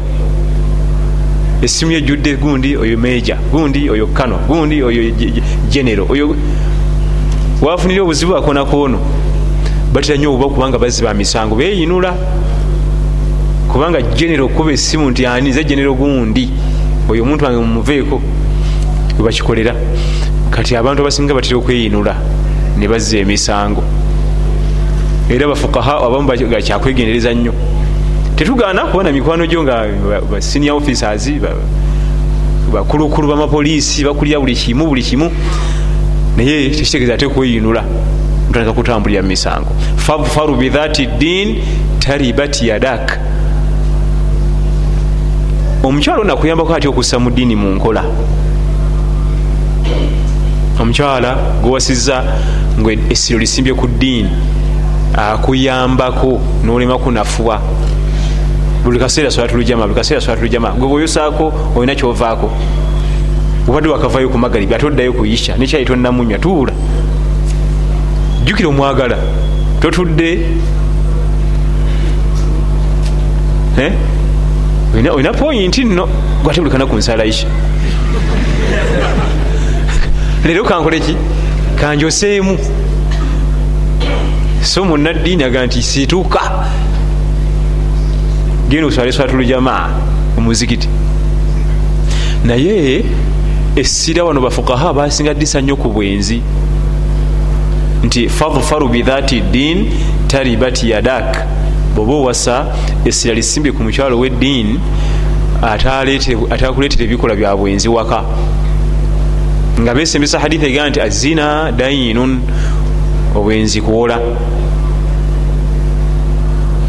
esimu 1.67 1.93
yejjudde 1.93 2.37
gundi 2.37 2.77
oyo 2.77 2.99
meja 2.99 3.37
gundi 3.53 3.91
oyo 3.91 4.07
kano 4.07 4.39
gundi 4.49 4.83
oyo 4.83 5.03
genero 5.71 6.07
oyo 6.09 6.37
wafunire 7.63 8.01
obuzibu 8.01 8.37
akonakono 8.37 8.99
batera 9.93 10.19
nyo 10.19 10.35
obuba 10.35 10.55
kubanga 10.55 10.79
baziba 10.79 11.15
misango 11.15 11.57
beyinula 11.57 12.15
kubanga 13.73 13.99
genero 14.19 14.45
okuba 14.47 14.73
esimu 14.73 15.11
nti 15.11 15.27
ani 15.27 15.53
ze 15.53 15.65
genero 15.65 15.95
gundi 15.95 16.45
oyo 17.11 17.23
omuntu 17.23 17.45
wange 17.45 17.59
mumuveeko 17.59 18.17
webakikolera 19.19 19.75
kati 20.51 20.77
abantu 20.77 21.03
abasinga 21.03 21.35
batera 21.35 21.57
okweyinula 21.59 22.15
ne 22.79 22.87
bazza 22.89 23.19
emisango. 23.19 23.83
Era 25.29 25.49
bafukaha 25.49 25.99
abamu 26.07 26.29
bakyakwegendereza 26.29 27.35
nnyo 27.35 27.53
tetugaana 28.37 28.85
kubona 28.85 29.13
mikwano 29.13 29.47
gyo 29.47 29.63
nga 29.63 29.87
basenior 30.31 30.77
officers 30.77 31.31
bakulukulu 32.73 33.29
bamapoliisi 33.29 34.05
bakulira 34.05 34.41
buli 34.41 34.55
kimu 34.55 34.87
buli 34.87 35.03
kimu. 35.03 35.31
Naye 36.37 36.71
tekitegeeza 36.71 37.15
ate 37.15 37.29
kweyinula 37.29 37.85
mutandika 38.49 38.73
kutambulira 38.73 39.23
mumisango 39.23 39.69
fadfaru 39.97 40.57
bithati 40.57 41.07
din 41.07 41.63
taribat 41.99 42.63
yadak. 42.63 43.19
Omukyala 45.83 46.21
onakuyambako 46.21 46.75
ati 46.75 46.89
okussa 46.89 47.19
mu 47.19 47.31
ddiini 47.31 47.57
mu 47.57 47.75
nkola. 47.75 48.05
Omukyala 50.81 51.37
gwewasiza 51.63 52.25
nga 52.81 52.93
essiro 53.11 53.39
lisimbye 53.39 53.75
ku 53.75 53.87
ddiini 53.87 54.31
akuyambako 55.17 56.41
nolema 56.65 56.99
kunafuwa 56.99 57.61
buli 58.87 58.99
kaseera 58.99 59.31
solatulujama 59.31 59.83
buli 59.83 59.95
kaseera 59.95 60.21
solatulujama 60.21 60.71
gwe 60.71 60.89
bweyosaako 60.89 61.53
olina 61.77 61.95
kyovaako. 61.95 62.51
Obadde 63.69 63.89
wakavayo 63.89 64.29
ku 64.29 64.39
magalibi 64.39 64.75
ate 64.75 64.87
oddayo 64.87 65.13
kuyisha 65.13 65.57
nekyayi 65.57 65.85
tonnamunywa 65.85 66.39
tuula 66.39 66.73
jjukira 68.45 68.69
omwagala. 68.69 69.17
Totudde. 69.81 70.47
Olina 75.15 75.33
poyinti 75.33 75.85
nno? 75.85 76.09
Gwate 76.45 76.61
buli 76.61 76.71
kana 76.71 76.87
ku 76.87 76.97
nsalayisha 76.97 77.47
leero 80.45 80.65
kankoleki 80.65 81.17
kanjoseemu. 81.81 82.59
So 84.63 84.85
munaddiini 84.85 85.45
aga 85.45 85.67
nti 85.67 85.83
situuka 85.83 86.41
genda 88.69 88.87
oswale 88.87 89.13
swatulujamaa 89.13 89.89
omuzikiti 90.39 90.89
naye 92.45 93.05
essira 93.77 94.25
wano 94.25 94.41
bafukaha 94.41 94.93
basinga 94.93 95.35
ddisa 95.35 95.61
nnyo 95.61 95.77
ku 95.77 95.89
bwenzi. 95.89 96.43
Nti 98.05 98.29
fadfaru 98.29 98.89
bithati 98.89 99.41
din 99.41 99.91
taribat 100.29 100.83
yadak. 100.83 101.47
Bweoba 101.95 102.13
owasa 102.13 102.67
essira 103.05 103.35
lisimbye 103.35 103.73
ku 103.73 103.83
mukyalo 103.83 104.19
w'eddiini 104.19 104.81
atakuleetera 106.51 107.05
ebikola 107.05 107.35
bya 107.35 107.57
bwenzi 107.57 107.89
waka. 107.89 108.23
Nga 109.81 109.95
besembesa 109.95 110.39
haditha 110.39 110.67
ega 110.67 110.89
nti 110.89 111.01
azina 111.01 111.73
dayinun 111.73 112.41
obwenzi 113.35 113.81
kuwola. 113.81 114.21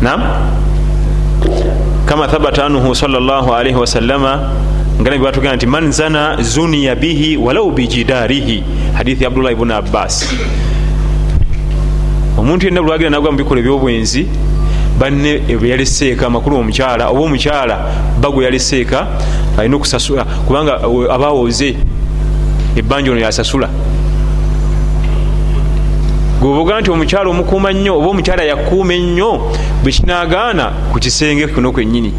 Nam 0.02 0.22
kama 2.08 2.28
thabata 2.28 2.66
anhu 2.66 2.96
salllahalaihi 2.96 3.76
wasalama 3.76 4.50
nga 5.02 5.10
nabi 5.10 5.24
batugenda 5.24 5.56
nti 5.56 5.68
man 5.68 5.92
zana 5.92 6.42
zuniya 6.42 6.96
bihi 6.96 7.38
walau 7.38 7.72
bijidarihi 7.72 8.64
hadithi 8.94 9.24
ya 9.24 9.30
abdullah 9.30 9.52
ibuni 9.52 9.74
abbas. 9.74 10.34
Omuntu 12.38 12.66
yenna 12.66 12.82
bulwagira 12.82 13.10
nagwa 13.10 13.32
mubikola 13.32 13.60
ebyobwenzi 13.60 14.28
banne 15.00 15.42
yaleseeka 15.64 16.28
amakulu 16.28 16.58
omukyala 16.58 17.10
oba 17.10 17.20
omukyala 17.20 17.78
bagwe 18.22 18.46
yaleseeka 18.46 19.08
alina 19.58 19.76
okusasula 19.76 20.26
kubanga 20.48 20.80
abawoze 21.12 21.76
ebbanja 22.76 23.12
ono 23.12 23.20
yasasula 23.20 23.70
gweoboga 26.40 26.82
nti 26.82 26.92
omukyala 26.92 27.30
omukuuma 27.30 27.74
nnyo 27.74 27.98
oba 27.98 28.08
omukyala 28.08 28.44
yakuuma 28.44 28.94
ennyo 28.94 29.52
bwekinagaana 29.84 30.66
ku 30.92 31.00
kisenge 31.00 31.48
kuno 31.48 31.72
kwennyini. 31.72 32.14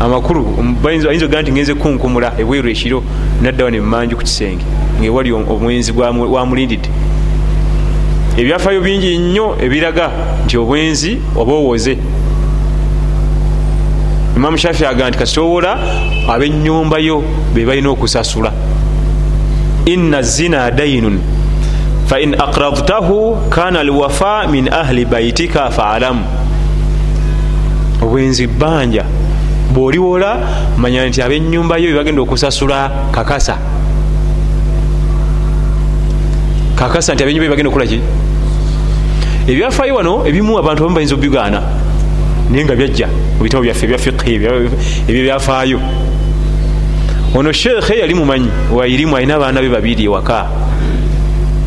Amakulu 0.00 0.46
ayinza 0.88 1.26
oga 1.26 1.42
nti 1.42 1.52
ngenze 1.52 1.74
kunkumula 1.74 2.32
ebweru 2.38 2.68
ekiro 2.70 3.02
naddawa 3.42 3.70
nemumanju 3.70 4.16
ku 4.16 4.22
kisenge 4.22 4.64
ngaewali 5.00 5.32
omwenzi 5.32 5.92
wamulindidde 5.92 6.88
ebyafaayo 8.36 8.80
bingi 8.80 9.18
nnyo 9.18 9.56
ebiraga 9.64 10.10
nti 10.44 10.56
obwenzi 10.58 11.18
oba 11.36 11.52
owoze. 11.52 11.98
Imamu 14.36 14.58
shafi 14.58 14.84
aga 14.84 15.08
nti 15.08 15.18
kasitowola 15.18 15.78
abenyumbayo 16.28 17.24
be 17.54 17.64
balina 17.64 17.90
okusasula. 17.90 18.52
Inna 19.86 20.22
zina 20.22 20.70
dainun 20.70 21.18
fain 22.06 22.34
aqradtahu 22.34 23.50
kana 23.50 23.80
alwafa 23.80 24.46
min 24.48 24.72
ahli 24.72 25.04
baitika 25.04 25.70
faalamu 25.70 26.24
obwenzi 28.02 28.46
bbanja 28.46 29.04
bwoliwola 29.74 30.38
manya 30.78 31.08
nti 31.08 31.22
abenyumbayo 31.22 31.90
bebagenda 31.90 32.22
okusasula 32.22 32.90
kakasa. 33.10 33.58
Kakasa 36.76 37.14
nti 37.14 37.22
abenyumbayo 37.22 37.50
bagenda 37.50 37.68
okukolaki 37.68 38.00
ebyafaayo 39.48 39.94
wano 39.94 40.26
ebimu 40.26 40.58
abantu 40.58 40.82
bamu 40.82 40.94
bayinza 40.94 41.14
obigaana 41.14 41.62
naye 42.50 42.64
nga 42.64 42.74
byajja 42.74 43.08
mubitabo 43.38 43.62
byaffe 43.62 43.84
ebya 43.86 43.98
fiqhi 43.98 44.34
ebyo 45.08 45.22
byafaayo 45.26 45.80
ono 47.34 47.52
sheekhe 47.52 47.98
yali 47.98 48.14
mumanyi 48.14 48.50
wairimu 48.72 49.16
alina 49.16 49.34
abaana 49.34 49.60
be 49.60 49.68
babiri 49.68 50.04
ewaka 50.04 50.46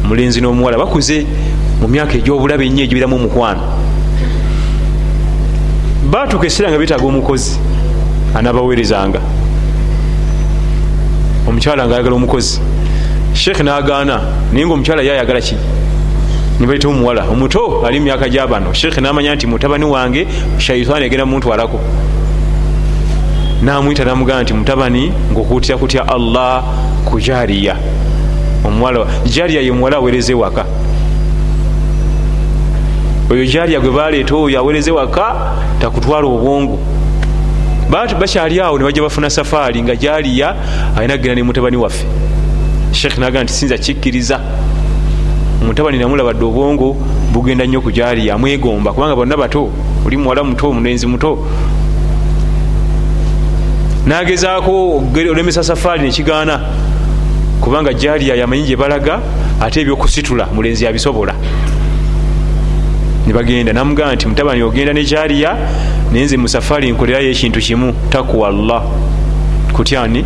mulenzi 0.10 0.42
n'omuwala 0.42 0.78
bakuze 0.78 1.26
mu 1.82 1.88
myaka 1.88 2.18
egyobulabe 2.18 2.66
ennyo 2.66 2.84
egibiramu 2.84 3.16
omukwano. 3.16 3.62
Batuuka 6.12 6.48
eseera 6.48 6.70
nga 6.72 6.80
betaaga 6.82 7.06
omukozi 7.06 7.60
anabaweerezanga. 8.38 9.22
Omukyala 11.48 11.86
nga 11.86 11.96
ayagala 11.96 12.16
omukozi. 12.16 12.60
Sheekhe 13.34 13.64
nagaana 13.64 14.18
naye 14.52 14.66
nga 14.66 14.74
omukyala 14.74 15.02
yayagala 15.06 15.42
ki 15.42 15.56
nibaita 16.60 16.88
omuwala. 16.88 17.30
Omuto 17.30 17.86
ali 17.86 18.00
mumyaka 18.00 18.30
gyabano 18.30 18.74
sheekhe 18.74 19.02
namanya 19.02 19.36
nti 19.36 19.48
mutabani 19.48 19.86
wange 19.86 20.28
shaitaani 20.58 21.06
egenda 21.06 21.26
muntwalako 21.26 21.80
namwita 23.62 24.06
namugamba 24.06 24.44
nti 24.44 24.54
mutabani 24.54 25.14
ngaokutira 25.32 25.78
kutya 25.78 26.08
allah 26.08 26.64
ku 27.06 27.20
jariya 27.20 27.76
omuwala 28.66 29.06
jariya 29.26 29.62
ye 29.62 29.72
muwala 29.72 29.98
awereze 29.98 30.34
waka. 30.34 30.66
Oyo 33.32 33.46
jariya 33.46 33.80
gwe 33.80 33.92
baleeta 33.92 34.36
oyo 34.36 34.60
awereze 34.60 34.92
waka 34.92 35.54
takutwala 35.80 36.28
obwongo. 36.28 36.80
Bakyali 37.90 38.60
awo 38.60 38.78
nebajja 38.78 39.02
bafuna 39.02 39.30
safaari 39.30 39.82
nga 39.84 39.96
jariya 39.96 40.56
alina 40.98 41.18
kgenda 41.18 41.36
ne 41.36 41.44
mutabani 41.44 41.78
waffe. 41.78 42.06
Sheekhe 42.92 43.20
nagamba 43.20 43.44
nti 43.44 43.54
sinza 43.54 43.78
kikkiriza. 43.78 44.40
Mutabani 45.68 45.98
namulabadde 45.98 46.46
obwongo 46.46 46.96
bugenda 47.34 47.66
nnyo 47.66 47.82
ku 47.82 47.92
jariya 47.92 48.36
amwegomba 48.36 48.94
kubanga 48.94 49.16
bonna 49.16 49.38
bato 49.38 49.70
oli 50.06 50.18
muwala 50.18 50.44
muto 50.44 50.70
omulenzi 50.70 51.08
muto. 51.08 51.46
Nagezaako 54.06 55.04
olemesa 55.32 55.64
safaari 55.64 56.02
nekigaana 56.02 56.62
kubanga 57.62 57.94
jariya 57.94 58.36
yamanyi 58.36 58.64
gye 58.64 58.76
balaga 58.76 59.20
ate 59.62 59.82
ebyokusitula 59.82 60.48
mulenzi 60.56 60.86
yabisobola. 60.86 61.36
Nebagenda 63.28 63.74
namugamba 63.74 64.16
nti 64.16 64.28
mutabani 64.28 64.64
ogenda 64.64 64.94
ne 64.94 65.04
jariya 65.04 65.58
nayenze 66.12 66.38
mu 66.38 66.48
safaari 66.48 66.92
nkolerayo 66.92 67.30
ekintu 67.32 67.60
kimu 67.60 67.94
takuwa 68.10 68.50
llah 68.52 68.84
kutyani 69.74 70.26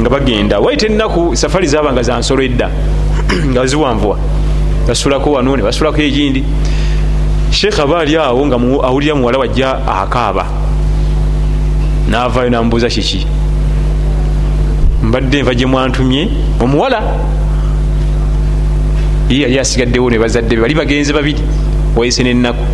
nga 0.00 0.10
bagenda 0.10 0.60
waite 0.60 0.86
ennaku 0.86 1.36
safaari 1.36 1.66
zabanga 1.66 2.02
zansolo 2.02 2.42
edda 2.42 2.70
nga 3.50 3.66
ziwanvuwa. 3.66 4.18
Basulako 4.88 5.32
wano 5.32 5.56
ne 5.56 5.62
basulako 5.62 6.00
egindi. 6.02 6.44
Sheekh 7.50 7.80
aba 7.80 7.98
ali 8.00 8.16
awo 8.16 8.46
nga 8.46 8.56
awulira 8.56 9.14
muwala 9.14 9.38
wajja 9.38 9.86
akaaba. 9.86 10.46
Navayo 12.08 12.50
namubuuza 12.50 12.88
kiki 12.88 13.26
mbadde 15.12 15.42
nva 15.42 15.54
gye 15.54 15.66
mwantumye 15.66 16.28
omuwala. 16.60 17.02
Ye 19.28 19.40
yali 19.40 19.58
asigaddewo 19.58 20.10
ne 20.10 20.18
bazadde 20.18 20.56
be 20.56 20.62
bali 20.62 20.74
bagenze 20.74 21.12
babiri 21.12 21.42
wayise 21.96 22.22
nennaku. 22.24 22.64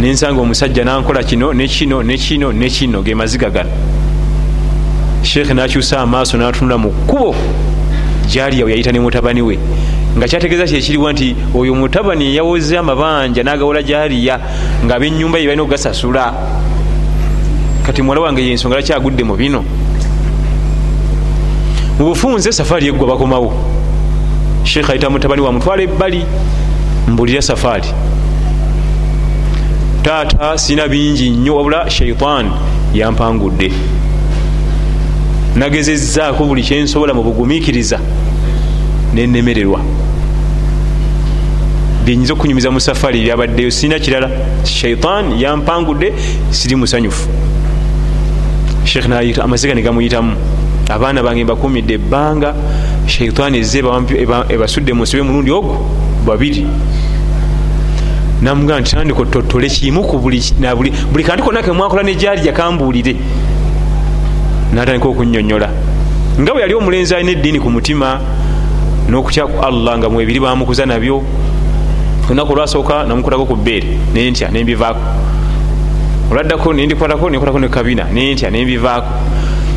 Nensanga 0.00 0.40
omusajja 0.40 0.84
nankola 0.84 1.22
kino 1.22 1.52
nekino 1.52 2.02
nekino 2.02 2.52
nekino 2.52 3.02
ge 3.02 3.14
maziga 3.14 3.50
gano. 3.50 3.70
Sheekhe 5.22 5.54
nakyusa 5.54 6.00
amaaso 6.00 6.38
natunula 6.38 6.78
mu 6.78 6.90
kkubo. 6.90 7.34
Jaliya 8.28 8.64
we 8.64 8.70
yayita 8.70 8.92
ne 8.92 9.00
mutabani 9.00 9.42
we 9.42 9.58
nga 10.16 10.28
kyategeeza 10.28 10.66
kyekiriwa 10.66 11.12
nti 11.12 11.36
oyo 11.54 11.74
mutabani 11.74 12.36
yawoze 12.36 12.78
amabanja 12.78 13.42
nagawola 13.42 13.82
jaliya 13.82 14.40
nga 14.84 14.94
abenyumba 14.94 15.38
ye 15.38 15.46
balina 15.46 15.62
okugasasula 15.62 16.34
kati 17.86 18.02
muwala 18.02 18.20
wange 18.20 18.42
yensonga 18.42 18.76
lakyagudde 18.76 19.24
mu 19.24 19.36
bino 19.36 19.64
mu 21.98 22.04
bufunze 22.04 22.52
safaari 22.52 22.86
eggwa 22.88 23.06
bakomawo. 23.08 23.52
Sheekh 24.64 24.90
ayita 24.90 25.10
mutabani 25.10 25.42
wamutwala 25.42 25.82
ebbali 25.82 26.24
mbulira 27.08 27.42
safaari 27.42 27.88
taata 30.02 30.58
sina 30.58 30.88
bingi 30.88 31.30
nnyo 31.30 31.56
wabula 31.56 31.90
shaitan 31.90 32.50
yampangudde. 32.94 33.72
Nagezezzaako 35.56 36.44
buli 36.44 36.62
kyensobola 36.62 37.14
mu 37.14 37.22
bugumiikiriza 37.22 37.98
nenemererwa 39.14 39.80
byenyinza 42.04 42.32
okunyumiza 42.32 42.70
mu 42.70 42.80
safaari 42.80 43.22
byabaddeyo 43.22 43.70
sina 43.70 43.98
kirala. 43.98 44.30
Shaitan 44.64 45.40
yampangudde 45.40 46.12
siri 46.50 46.76
musanyufu. 46.76 47.28
Sheekh 48.84 49.08
nayita 49.08 49.44
amaziga 49.44 49.74
negamuyitamu 49.74 50.36
abaana 50.88 51.22
bange 51.22 51.44
mbakumidde 51.44 51.94
ebbanga 51.94 52.54
shaitaani 53.06 53.58
ezze 53.58 53.82
ebasudde 54.48 54.92
musibe 54.92 55.22
mulundi 55.22 55.50
ogwo 55.50 55.76
babiri. 56.26 56.66
Namugaa 58.42 58.80
nti 58.80 58.90
tandika 58.90 59.20
ototole 59.20 59.68
kimu 59.68 60.04
ku 60.04 60.18
buli 60.18 61.24
kantu 61.24 61.44
konna 61.44 61.62
kemwakola 61.62 62.02
nejali 62.02 62.42
jakambuulire. 62.42 63.16
Natandika 64.74 65.08
okunyonyola 65.08 65.70
nga 66.40 66.52
bwe 66.52 66.60
yali 66.60 66.74
omulenzi 66.74 67.14
alina 67.14 67.30
eddiini 67.30 67.60
ku 67.60 67.70
mutima 67.70 68.20
n'okutya 69.08 69.46
ku 69.46 69.56
allah 69.64 69.98
nga 69.98 70.08
mwebiri 70.10 70.40
bamukuza 70.40 70.84
nabyo 70.86 71.22
olunaku 72.26 72.52
olwasooka 72.52 73.04
namukolako 73.08 73.46
ku 73.46 73.56
bbeere 73.56 73.96
nentya 74.12 74.48
nembivaako 74.52 75.00
olwaddako 76.30 76.72
nendikwatako 76.72 77.30
nenkwatako 77.30 77.58
nekabina 77.58 78.04
nentya 78.12 78.50
nembivaako 78.50 79.08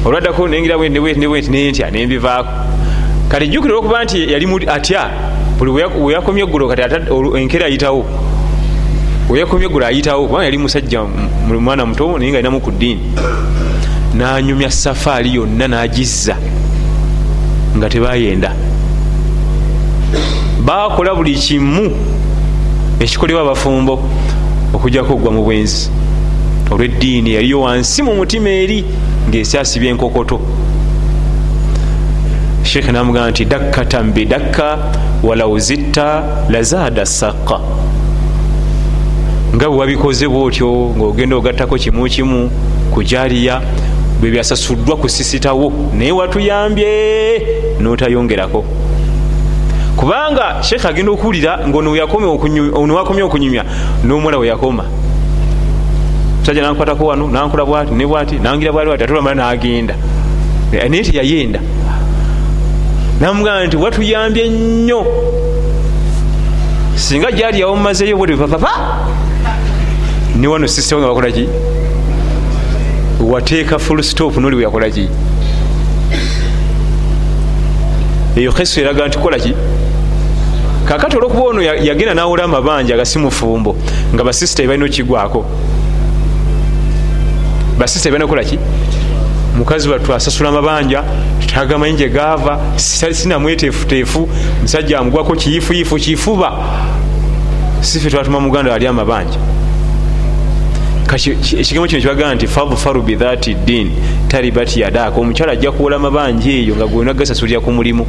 olwaddako 0.06 0.48
nengira 0.48 0.78
bwetnebweti 0.78 1.50
nentya 1.50 1.92
nembivaako 1.92 2.50
kati 3.30 3.48
jjukira 3.48 3.74
olwokuba 3.74 4.04
nti 4.04 4.32
yali 4.34 4.68
atya? 4.68 5.10
Buli 5.60 5.72
weyakomye 5.72 6.42
eggulo 6.42 6.68
kati 6.68 6.82
enkera 7.38 7.66
ayitawo. 7.66 8.06
Weyakomye 9.30 9.66
eggulo 9.66 9.86
ayitawo 9.86 10.28
kubanga 10.28 10.46
yali 10.46 10.58
musajja 10.58 11.04
mwana 11.60 11.86
muto 11.86 12.18
naye 12.18 12.32
nga 12.32 12.38
alinamu 12.38 12.62
ku 12.62 12.72
ddiini. 12.72 13.02
Nanyumya 14.14 14.72
safaari 14.72 15.36
yonna 15.36 15.68
nagizza 15.68 16.38
nga 17.78 17.90
tebayenda. 17.90 18.56
Bakola 20.66 21.16
buli 21.16 21.36
kimu 21.36 21.92
ekikolebwa 23.00 23.42
abafumbo 23.42 24.04
okujjako 24.74 25.14
okugwa 25.14 25.32
mu 25.32 25.44
bwenzi. 25.44 25.90
Olweddiini 26.72 27.34
yaliyo 27.34 27.62
wansi 27.62 28.04
mu 28.04 28.16
mutima 28.16 28.50
eri 28.50 28.86
ngaesyasibya 29.30 29.90
enkokoto 29.90 30.40
sheekhe 32.64 32.92
namugamba 32.92 33.32
nti 33.32 33.46
dakkatan 33.46 34.12
bidakka 34.12 34.78
walau 35.24 35.60
zitta 35.60 36.24
lazada 36.50 37.06
saqa 37.06 37.60
nga 39.56 39.70
bwewabikoze 39.70 40.28
bwotyo 40.28 40.94
ngaogenda 40.98 41.36
ogattako 41.36 41.76
kimu 41.78 42.10
kimu 42.10 42.52
kujaliya 42.94 43.62
bwe 44.20 44.32
byasasuddwa 44.32 44.98
kusisitawo 44.98 45.74
naye 45.98 46.12
watuyambye 46.12 46.90
notayongerako 47.80 48.66
kubanga 49.96 50.64
sheekh 50.64 50.86
agenda 50.86 51.12
okuwulira 51.12 51.68
ngaono 51.68 51.92
wakomye 52.96 53.24
okunyumya 53.24 53.64
nomuwala 54.04 54.38
weyakoma 54.38 54.86
musajja 56.40 56.62
nankwatako 56.62 57.06
wano 57.06 57.28
nankola 57.28 57.66
bwati 57.66 57.92
ne 57.94 58.06
bwati 58.06 58.36
nangira 58.40 58.72
bwali 58.72 58.88
bwati 58.90 59.04
atulamala 59.04 59.36
nagenda 59.36 59.96
naye 60.72 61.04
teyayenda 61.04 61.60
namugamba 63.22 63.66
nti 63.68 63.78
watuyambye 63.78 64.50
nnyo. 64.50 65.06
Singa 66.96 67.32
gyali 67.32 67.60
yawo 67.60 67.76
mumazeyo 67.76 68.18
bwete 68.18 68.36
papapa 68.36 68.70
ne 70.36 70.48
wano 70.48 70.68
sisitawo 70.68 71.02
nga 71.02 71.08
bakolaki 71.08 71.48
wateeka 73.32 73.80
full 73.80 74.04
stop 74.04 74.38
noli 74.38 74.56
weyakolaki 74.56 75.10
eyo 78.36 78.52
kesu 78.52 78.80
eraga 78.80 79.08
nti 79.08 79.18
kolaki 79.18 79.54
kakati 80.88 81.18
olwokuba 81.18 81.44
ono 81.44 81.62
yagenda 81.62 82.14
nawola 82.14 82.44
amabanja 82.44 82.94
agasimufumbo 82.94 83.76
nga 84.14 84.24
basisita 84.24 84.64
balina 84.68 84.86
okigwako 84.86 85.46
basisita 87.80 88.10
balina 88.10 88.26
okolaki 88.26 88.60
mukazi 89.58 89.90
wattu 89.90 90.14
asasula 90.14 90.50
amabanja 90.50 91.04
tutagamanyi 91.42 91.98
gye 91.98 92.10
gaava 92.10 92.60
sinamweteefuteefu 92.78 94.30
musajja 94.62 95.00
amugwako 95.00 95.36
kiyifuyifu 95.36 95.96
kifuba 95.96 96.54
sife 97.82 98.10
twatuma 98.10 98.40
muganda 98.40 98.74
ali 98.74 98.88
amabanja 98.88 99.40
ekigambo 101.14 101.88
kino 101.88 102.02
kibagaa 102.02 102.36
nti 102.36 102.48
fadfaru 102.48 103.02
bithati 103.02 103.54
din 103.54 103.92
talibati 104.28 104.82
yadaaka. 104.82 105.20
Omukyala 105.20 105.52
ajja 105.52 105.72
kuwola 105.72 105.96
amabanja 105.96 106.52
eyo 106.52 106.76
nga 106.76 106.88
gwena 106.88 107.14
gasasulira 107.14 107.60
ku 107.60 107.72
mulimu. 107.72 108.06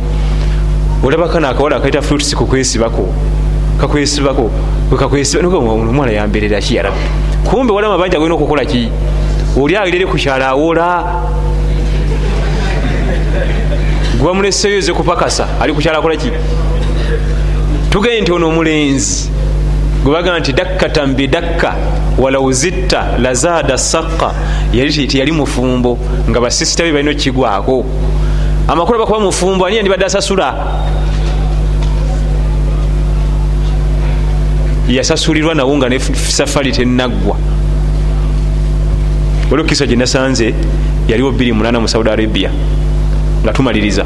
Olabakano 1.04 1.48
akawala 1.48 1.76
akaita 1.76 2.02
fruits 2.02 2.34
kukwesibako 2.34 3.08
kakwesibako 3.80 4.50
omwana 5.48 6.12
yamberera 6.12 6.60
ki 6.60 6.74
yarabbi 6.76 7.00
kumbe 7.44 7.72
wala 7.72 7.86
amabanja 7.86 8.18
gwena 8.18 8.34
okukola 8.34 8.64
ki 8.64 8.90
oli 9.56 9.76
agirere 9.76 10.06
kukyala 10.06 10.48
awola. 10.48 11.04
Gwamuleseyo 14.18 14.80
ze 14.80 14.92
kupakasa 14.92 15.46
ali 15.60 15.72
kukyala 15.72 15.98
akola 15.98 16.16
ki? 16.16 16.30
Tugende 17.90 18.20
nti 18.20 18.32
ono 18.32 18.48
omulenzi 18.48 19.30
gwebaga 20.04 20.38
nti 20.38 20.52
dakkatan 20.52 21.14
bidakka 21.14 21.74
walau 22.18 22.52
zitta 22.52 23.18
lazada 23.18 23.78
sakka 23.78 24.32
yali 24.72 25.06
teyali 25.06 25.32
mufumbo 25.32 25.98
nga 26.28 26.40
basisita 26.40 26.84
be 26.84 26.92
balina 26.92 27.10
okukigwako. 27.10 27.84
Amakulu 28.68 28.98
bakuba 28.98 29.20
mufumbo 29.20 29.66
ani 29.66 29.76
yandibadde 29.76 30.04
asasula? 30.04 30.54
Yasasulirwa 34.88 35.54
nawo 35.54 35.76
nga 35.76 35.88
ne 35.88 35.98
safari 35.98 36.72
tenaggwa 36.72 37.36
waliwo 39.50 39.68
kisa 39.68 39.86
gyenasanze 39.86 40.54
yaliwo 41.08 41.30
28 41.30 41.80
mu 41.80 41.88
saudi 41.88 42.10
arabia 42.10 42.50
nga 43.42 43.52
tumaliriza. 43.52 44.04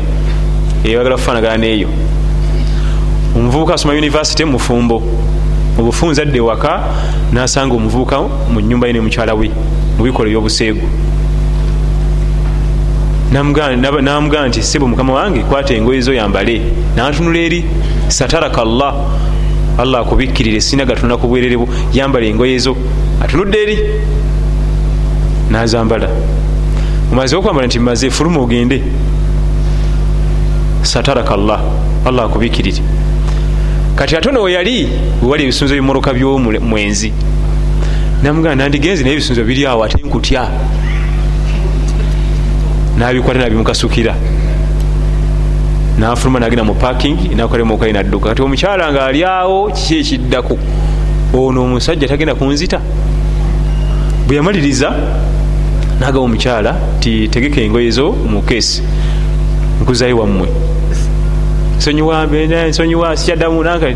Eyagala 0.85 1.17
kufanagana 1.17 1.57
neeyo 1.57 1.89
omuvubuka 3.37 3.75
asoma 3.75 3.95
univesity 3.95 4.45
mufumbo 4.45 5.03
obufunza 5.79 6.23
adde 6.23 6.41
waka 6.41 6.81
nasanga 7.33 7.75
omuvubuka 7.75 8.21
mu 8.53 8.61
nyumba 8.61 8.87
ye 8.87 8.93
nemukyala 8.93 9.35
we 9.35 9.51
mubikola 9.99 10.29
ebyobuseegu. 10.29 10.89
Namugaa 13.33 14.47
nti 14.49 14.63
sebo 14.63 14.87
mukama 14.89 15.13
wange 15.13 15.41
kwata 15.43 15.75
engoye 15.75 16.01
zo 16.01 16.15
yambale. 16.15 16.61
Natunula 16.97 17.39
eri 17.39 17.65
sataraka 18.09 18.65
llah 18.65 18.95
allah 19.79 20.01
akubikkirire 20.01 20.61
sina 20.61 20.85
gatonda 20.85 21.17
ku 21.17 21.27
bwererebo 21.27 21.69
yambala 21.93 22.27
engoye 22.27 22.59
zo. 22.59 22.77
Atunudde 23.23 23.63
eri 23.63 23.79
nazambala. 25.51 26.09
Omaze 27.13 27.37
okwambala 27.37 27.67
nti 27.67 27.79
maze 27.79 28.11
fuluma 28.11 28.41
ogende. 28.41 28.83
Sataraka 30.83 31.37
llah 31.37 31.61
allah 32.05 32.25
akubikkirire 32.25 32.83
kati 33.97 34.17
ate 34.17 34.29
ono 34.29 34.43
weyali 34.43 34.89
wewali 35.23 35.43
ebisunzo 35.45 35.75
bimoroka 35.75 36.13
byomwenzi 36.13 37.13
namugamba 38.23 38.55
nandigenzi 38.65 39.03
naye 39.03 39.15
ebisunzo 39.15 39.45
biri 39.45 39.67
awo 39.67 39.85
ate 39.85 40.03
nkutya. 40.03 40.49
Nabikwata 42.99 43.41
nabimukasukira. 43.41 44.15
Nafuluma 45.99 46.41
nagenda 46.41 46.65
mu 46.65 46.75
parking 46.75 47.17
nakolemukai 47.37 47.93
nadduka 47.93 48.29
kati 48.29 48.43
omukyala 48.43 48.93
nga 48.93 49.07
ali 49.07 49.25
awo 49.25 49.71
kiki 49.71 49.99
ekiddako? 50.01 50.59
Ono 51.35 51.63
omusajja 51.63 52.09
tagenda 52.09 52.35
kunzita. 52.35 52.81
Bwe 54.27 54.37
yamaliriza 54.37 54.93
nagaba 56.01 56.25
omukyala 56.25 56.77
ti 57.01 57.29
tegeka 57.29 57.61
engoye 57.61 57.91
zo 57.91 58.13
mu 58.13 58.43
kesi 58.43 58.83
nkuzayo 59.83 60.19
wammwe. 60.19 60.49
Nsonyiwa 61.79 62.27
nsonyiwa 62.69 63.17
sikyaddamu 63.17 63.63
nanka 63.65 63.87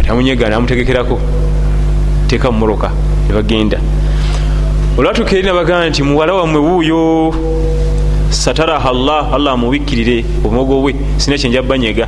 atamunyega 0.00 0.48
namutegekerako 0.48 1.20
teeka 2.26 2.50
mumoroka 2.50 2.90
nebagenda 3.28 3.78
olwatuka 4.98 5.36
eri 5.36 5.42
nabagamba 5.46 5.88
nti 5.88 6.02
muwala 6.02 6.34
wammwe 6.34 6.60
wuuyo 6.60 7.34
sataraha 8.30 8.92
llah 8.92 9.34
allah 9.34 9.52
amubikkirire 9.52 10.24
obumogo 10.44 10.80
bwe 10.82 10.94
sina 11.16 11.38
kyenjabanyega 11.38 12.06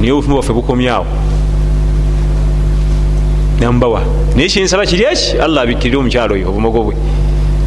naye 0.00 0.12
obufumu 0.12 0.36
bwaffe 0.36 0.52
bukomyawo 0.52 1.06
namubawa 3.60 4.02
naye 4.36 4.48
kinsaba 4.48 4.86
kiri 4.86 5.04
eki? 5.04 5.38
Allah 5.40 5.62
abikkirire 5.62 5.96
omukyalo 5.98 6.34
oyo 6.34 6.48
obumogo 6.48 6.84
bwe 6.84 6.94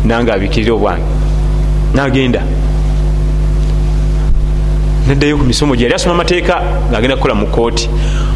nange 0.08 0.32
abikkirire 0.32 0.72
obwange. 0.72 1.04
Nagenda. 1.94 2.42
Neddayo 5.08 5.38
ku 5.38 5.44
misomo 5.44 5.76
gyeyali 5.76 5.96
asoma 5.96 6.14
amateeka 6.16 6.62
ngaagenda 6.90 7.16
kukola 7.16 7.36
mu 7.36 7.48
kooti 7.48 7.90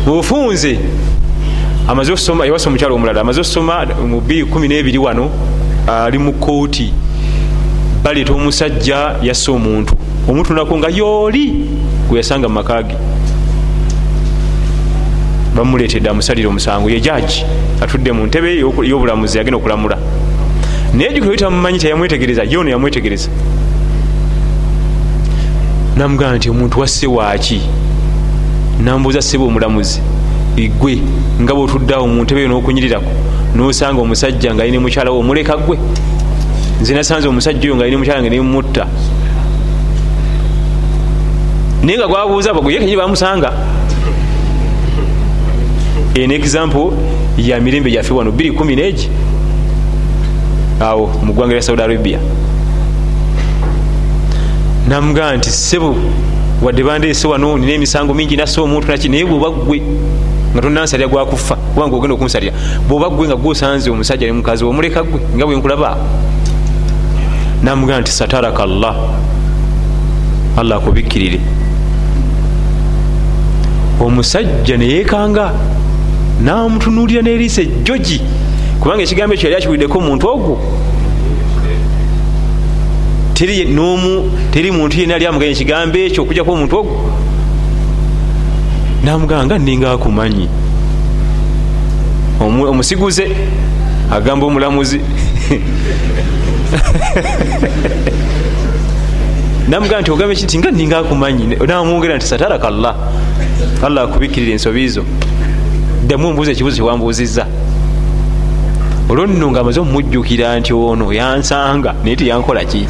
bwebufunze 0.06 0.80
amaze 1.88 2.12
okusoma 2.12 2.46
yawasa 2.46 2.70
omukyalo 2.70 2.96
omulala 2.96 3.22
amaze 3.22 3.42
okusoma 3.42 3.86
mu 4.08 4.20
12 4.20 4.98
wano 4.98 5.30
ali 5.88 6.18
mu 6.18 6.34
kooti 6.34 6.94
baleeta 8.04 8.34
omusajja 8.34 9.16
yasse 9.22 9.52
omuntu. 9.52 9.96
Omuntu 10.30 10.54
nako 10.54 10.78
nga 10.78 10.90
yooli 10.90 11.66
gwe 12.10 12.18
yasanga 12.18 12.48
mu 12.48 12.54
makage 12.54 12.96
bamuleetedde 15.56 16.10
amusalire 16.10 16.48
omusango. 16.48 16.90
Ye 16.90 17.00
jaji 17.02 17.46
atudde 17.82 18.12
mu 18.12 18.26
ntebe 18.26 18.60
y'obulamuzi 18.60 19.38
yagenda 19.38 19.58
okulamula 19.58 19.98
naye 20.94 21.14
jukira 21.14 21.38
tamumanyi 21.38 21.80
teyamwetegereza 21.80 22.44
yono 22.44 22.70
yamwetegereza. 22.70 23.30
Namugamba 25.98 26.38
nti 26.38 26.50
omuntu 26.50 26.80
wasse 26.80 27.08
waaki 27.08 27.62
nambuuza 28.84 29.22
seba 29.22 29.44
omulamuzi 29.44 30.02
igwe 30.58 31.00
nga 31.42 31.54
bwotuddeawo 31.54 32.08
mu 32.08 32.24
ntebe 32.24 32.42
yo 32.42 32.48
n'okunyirirako 32.48 33.12
nosanga 33.56 34.02
omusajja 34.02 34.54
nga 34.54 34.64
alina 34.64 34.80
mukyala 34.80 35.12
we 35.12 35.18
omuleka 35.20 35.58
gwe 35.58 35.78
nze 36.82 36.94
nasanze 36.94 37.28
omusajja 37.28 37.66
oyo 37.68 37.76
nga 37.76 37.84
alina 37.84 37.98
mukyala 37.98 38.22
nga 38.22 38.30
nemutta 38.30 38.86
naye 41.84 41.98
nga 41.98 42.08
gwabuuza 42.08 42.52
yekenyi 42.70 42.96
bamusanga 42.96 43.50
en 46.16 46.32
example 46.32 46.92
ya 47.38 47.60
mirembe 47.60 47.92
gyaffe 47.92 48.14
wano 48.14 48.32
2 48.32 48.76
neegi 48.76 49.10
awo 50.82 51.08
mu 51.24 51.34
ggwanga 51.34 51.54
lya 51.54 51.62
saudi 51.62 51.82
arabia. 51.82 52.20
Namugamba 54.88 55.38
nti 55.38 55.50
sebo 55.50 55.96
wadde 56.62 56.84
bandeese 56.84 57.28
wano 57.28 57.58
nina 57.58 57.74
emisango 57.74 58.14
mingi 58.14 58.36
nasa 58.36 58.62
omuntu 58.62 58.88
naki 58.88 59.10
naye 59.10 59.26
bwoba 59.26 59.50
gwe 59.50 59.82
nga 60.54 60.62
tonansalira 60.62 61.08
gwakufa 61.08 61.56
kubanga 61.56 61.96
ogenda 61.96 62.16
okunsalira 62.16 62.54
bwoba 62.88 63.10
gwe 63.10 63.28
nga 63.28 63.36
gwosanze 63.36 63.90
omusajja 63.90 64.28
ne 64.28 64.34
mukazi 64.34 64.64
omuleka 64.66 65.04
gwe 65.04 65.20
nga 65.36 65.46
bwe 65.46 65.56
nkulaba. 65.56 65.98
Namugamba 67.64 68.02
nti 68.02 68.12
sataraka 68.12 68.66
llah 68.66 68.96
allah 70.58 70.78
akubikkirire. 70.78 71.40
Omusajja 74.02 74.78
neyekanga 74.78 75.54
namutunulira 76.44 77.22
neriisa 77.22 77.62
ejjogi 77.62 78.22
kubanga 78.82 79.04
ekigambo 79.04 79.34
ekyo 79.36 79.50
yali 79.50 79.58
akiwuliddeko 79.62 79.98
omuntu 80.00 80.28
ogwo. 80.28 80.58
Teri 83.34 83.66
nomu 83.66 84.32
teri 84.52 84.72
muntu 84.72 85.00
yena 85.00 85.16
ali 85.16 85.26
amuganya 85.26 85.52
ekigambo 85.52 85.98
ekyo 85.98 86.24
okujjako 86.24 86.52
omuntu 86.52 86.76
ogwo. 86.80 86.96
Namugamba 89.04 89.46
nga 89.46 89.58
ninga 89.58 89.92
akumanyi. 89.92 90.50
Omusiguze 92.42 93.30
agamba 94.10 94.46
omulamuzi. 94.48 95.00
Namugamba 99.70 100.02
nti 100.02 100.12
ogambe 100.12 100.36
kiti 100.36 100.58
nga 100.58 100.72
ninga 100.72 100.98
akumanyi. 100.98 101.56
Namwongera 101.68 102.18
nti 102.18 102.26
sataraka 102.26 102.70
llah 102.72 102.96
allah 103.86 104.04
akubikirira 104.04 104.52
ensobi 104.52 104.90
zo. 104.90 105.04
Ddamu 106.04 106.28
ombuuza 106.28 106.52
ekibuzo 106.52 106.76
kyewambuuzizza 106.76 107.61
olwo 109.12 109.28
nno 109.28 109.52
nga 109.52 109.60
amaze 109.60 109.80
omumujjukira 109.80 110.60
nti 110.60 110.72
ono 110.74 111.06
yansanga 111.20 111.92
naye 112.04 112.16
teyankola 112.16 112.64
ki? 112.64 112.88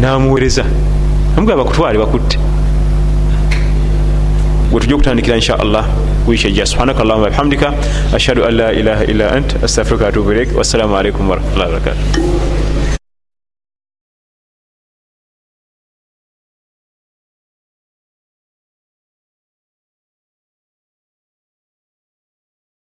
Namuweereza. 0.00 0.64
Namugamba 1.36 1.64
bakutwale 1.64 1.98
bakutte. 1.98 2.38
Wetujja 4.72 4.94
okutandikira 4.94 5.36
insha 5.36 5.60
allah 5.60 5.84
wiiki 6.26 6.48
ejja. 6.48 6.66
Subhanaka 6.66 7.02
allahuma 7.02 7.30
bihamdika. 7.30 7.74
Ashhadu 8.12 8.44
an 8.44 8.54
la 8.56 8.72
ilaha 8.72 9.04
illa 9.04 9.32
ant. 9.36 9.54
Astafiruka 9.62 10.08
atubu 10.08 10.32
ilaik 10.32 10.56
wassalamu 10.58 10.96
alaikum 10.96 11.30
warahmatullahi 11.30 11.72
wabarakatuh 11.72 12.57